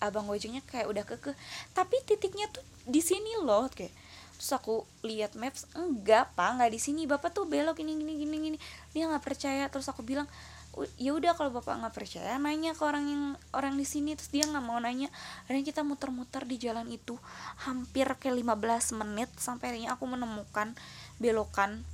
abang 0.00 0.24
gojeknya 0.24 0.64
kayak 0.64 0.88
udah 0.88 1.04
keke 1.04 1.36
tapi 1.76 2.00
titiknya 2.08 2.48
tuh 2.48 2.64
di 2.88 3.04
sini 3.04 3.36
loh 3.44 3.68
kayak 3.68 3.92
terus 4.40 4.56
aku 4.56 4.88
lihat 5.04 5.36
maps 5.36 5.68
enggak 5.76 6.32
pak 6.32 6.56
nggak 6.56 6.72
di 6.72 6.80
sini. 6.80 7.04
Bapak 7.04 7.36
tuh 7.36 7.44
belok 7.44 7.76
ini 7.84 7.92
gini 7.92 8.16
gini 8.16 8.36
gini. 8.40 8.58
Dia 8.96 9.04
nggak 9.12 9.20
percaya. 9.20 9.68
Terus 9.68 9.92
aku 9.92 10.00
bilang 10.00 10.24
ya 10.96 11.12
udah 11.12 11.36
kalau 11.36 11.52
bapak 11.52 11.76
nggak 11.76 11.92
percaya 11.92 12.40
nanya 12.40 12.72
ke 12.72 12.80
orang 12.80 13.04
yang 13.04 13.22
orang 13.52 13.76
di 13.76 13.84
sini. 13.84 14.16
Terus 14.16 14.32
dia 14.32 14.48
nggak 14.48 14.64
mau 14.64 14.80
nanya. 14.80 15.12
Akhirnya 15.44 15.68
kita 15.68 15.84
muter-muter 15.84 16.48
di 16.48 16.56
jalan 16.56 16.88
itu 16.88 17.20
hampir 17.68 18.08
ke 18.16 18.32
15 18.32 18.48
menit 18.96 19.28
sampai 19.36 19.76
akhirnya 19.76 19.92
aku 19.92 20.08
menemukan 20.08 20.72
belokan 21.20 21.84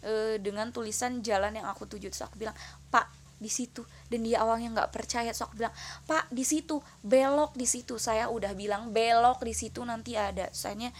e, 0.00 0.40
dengan 0.40 0.72
tulisan 0.72 1.20
jalan 1.20 1.52
yang 1.60 1.68
aku 1.68 1.84
tuju. 1.84 2.08
Terus 2.08 2.24
aku 2.24 2.40
bilang 2.40 2.56
pak 2.88 3.12
di 3.36 3.52
situ. 3.52 3.84
Dan 4.08 4.24
dia 4.24 4.40
awalnya 4.40 4.72
nggak 4.72 4.88
percaya. 4.88 5.36
Terus 5.36 5.44
aku 5.44 5.60
bilang 5.60 5.76
pak 6.08 6.32
di 6.32 6.48
situ. 6.48 6.80
Belok 7.04 7.52
di 7.52 7.68
situ. 7.68 8.00
Saya 8.00 8.32
udah 8.32 8.56
bilang 8.56 8.88
belok 8.88 9.44
di 9.44 9.52
situ 9.52 9.84
nanti 9.84 10.16
ada. 10.16 10.48
Soalnya 10.56 10.96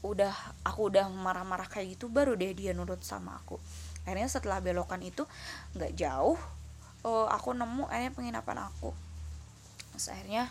udah 0.00 0.32
aku 0.64 0.88
udah 0.88 1.12
marah-marah 1.12 1.68
kayak 1.68 1.96
gitu 1.96 2.08
baru 2.08 2.32
deh 2.32 2.56
dia 2.56 2.72
nurut 2.72 3.04
sama 3.04 3.36
aku. 3.36 3.60
Akhirnya 4.08 4.28
setelah 4.32 4.58
belokan 4.64 5.04
itu 5.04 5.28
nggak 5.76 5.92
jauh 5.92 6.40
uh, 7.04 7.28
aku 7.28 7.52
nemu 7.52 7.84
akhirnya 7.88 8.12
penginapan 8.16 8.58
aku. 8.64 8.96
Terus 9.92 10.06
akhirnya 10.08 10.48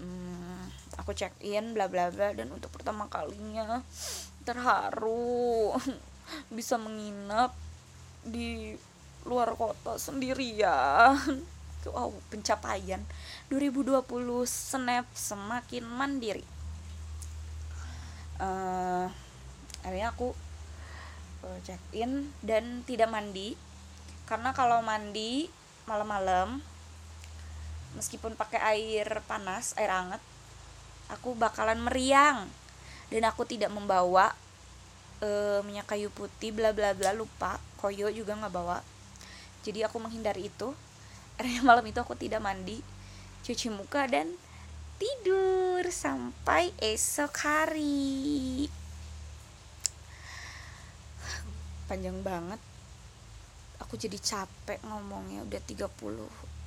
hmm, 0.00 0.60
aku 0.96 1.12
check 1.12 1.36
in 1.44 1.76
bla 1.76 1.92
bla 1.92 2.08
bla 2.08 2.32
dan 2.32 2.48
untuk 2.48 2.72
pertama 2.72 3.12
kalinya 3.12 3.84
terharu 4.48 5.76
bisa 6.56 6.80
menginap 6.80 7.52
di 8.24 8.72
luar 9.28 9.52
kota 9.52 10.00
sendirian. 10.00 11.44
Wow 11.84 12.12
pencapaian. 12.32 13.04
2020 13.52 14.04
snap 14.44 15.08
semakin 15.12 15.84
mandiri 15.84 16.59
uh, 18.40 19.06
akhirnya 19.84 20.10
aku 20.10 20.32
uh, 21.44 21.58
check 21.62 21.80
in 21.92 22.32
dan 22.40 22.82
tidak 22.88 23.12
mandi. 23.12 23.54
Karena 24.24 24.56
kalau 24.56 24.80
mandi 24.80 25.46
malam-malam 25.84 26.62
meskipun 27.98 28.38
pakai 28.38 28.62
air 28.62 29.08
panas 29.26 29.74
air 29.74 29.90
hangat 29.90 30.22
aku 31.12 31.36
bakalan 31.36 31.78
meriang. 31.84 32.48
Dan 33.10 33.26
aku 33.26 33.42
tidak 33.42 33.74
membawa 33.74 34.30
uh, 35.18 35.58
minyak 35.66 35.90
kayu 35.90 36.08
putih 36.14 36.54
bla 36.54 36.70
bla 36.72 36.96
bla 36.96 37.12
lupa. 37.12 37.58
Koyo 37.76 38.08
juga 38.10 38.38
nggak 38.38 38.54
bawa. 38.54 38.78
Jadi 39.66 39.84
aku 39.84 40.00
menghindari 40.00 40.48
itu. 40.48 40.72
Akhirnya 41.36 41.62
malam 41.70 41.84
itu 41.84 41.98
aku 41.98 42.14
tidak 42.16 42.40
mandi 42.40 42.80
cuci 43.40 43.72
muka 43.72 44.04
dan 44.04 44.28
tidur 45.00 45.80
sampai 45.88 46.76
esok 46.76 47.32
hari. 47.40 48.68
Panjang 51.88 52.20
banget. 52.20 52.60
Aku 53.80 53.96
jadi 53.96 54.20
capek 54.20 54.76
ngomongnya 54.84 55.42
udah 55.48 55.60
30 55.64 55.88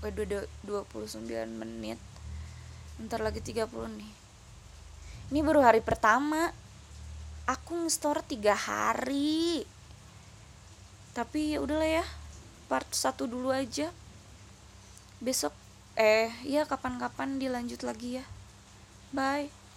eh, 0.02 0.10
udah 0.10 0.44
29 0.66 1.30
menit. 1.54 2.02
Ntar 3.06 3.22
lagi 3.22 3.40
30 3.40 3.70
nih. 4.02 4.12
Ini 5.30 5.40
baru 5.46 5.62
hari 5.62 5.86
pertama. 5.86 6.50
Aku 7.46 7.86
nge-store 7.86 8.26
tiga 8.26 8.58
hari. 8.58 9.62
Tapi 11.14 11.54
ya 11.54 11.62
udahlah 11.62 12.02
ya 12.02 12.06
part 12.66 12.90
satu 12.90 13.30
dulu 13.30 13.54
aja. 13.54 13.94
Besok 15.22 15.63
eh 15.98 16.30
ya 16.54 16.66
kapan-kapan 16.66 17.38
dilanjut 17.42 17.82
lagi 17.86 18.18
ya. 18.18 18.26
Bye 19.14 19.63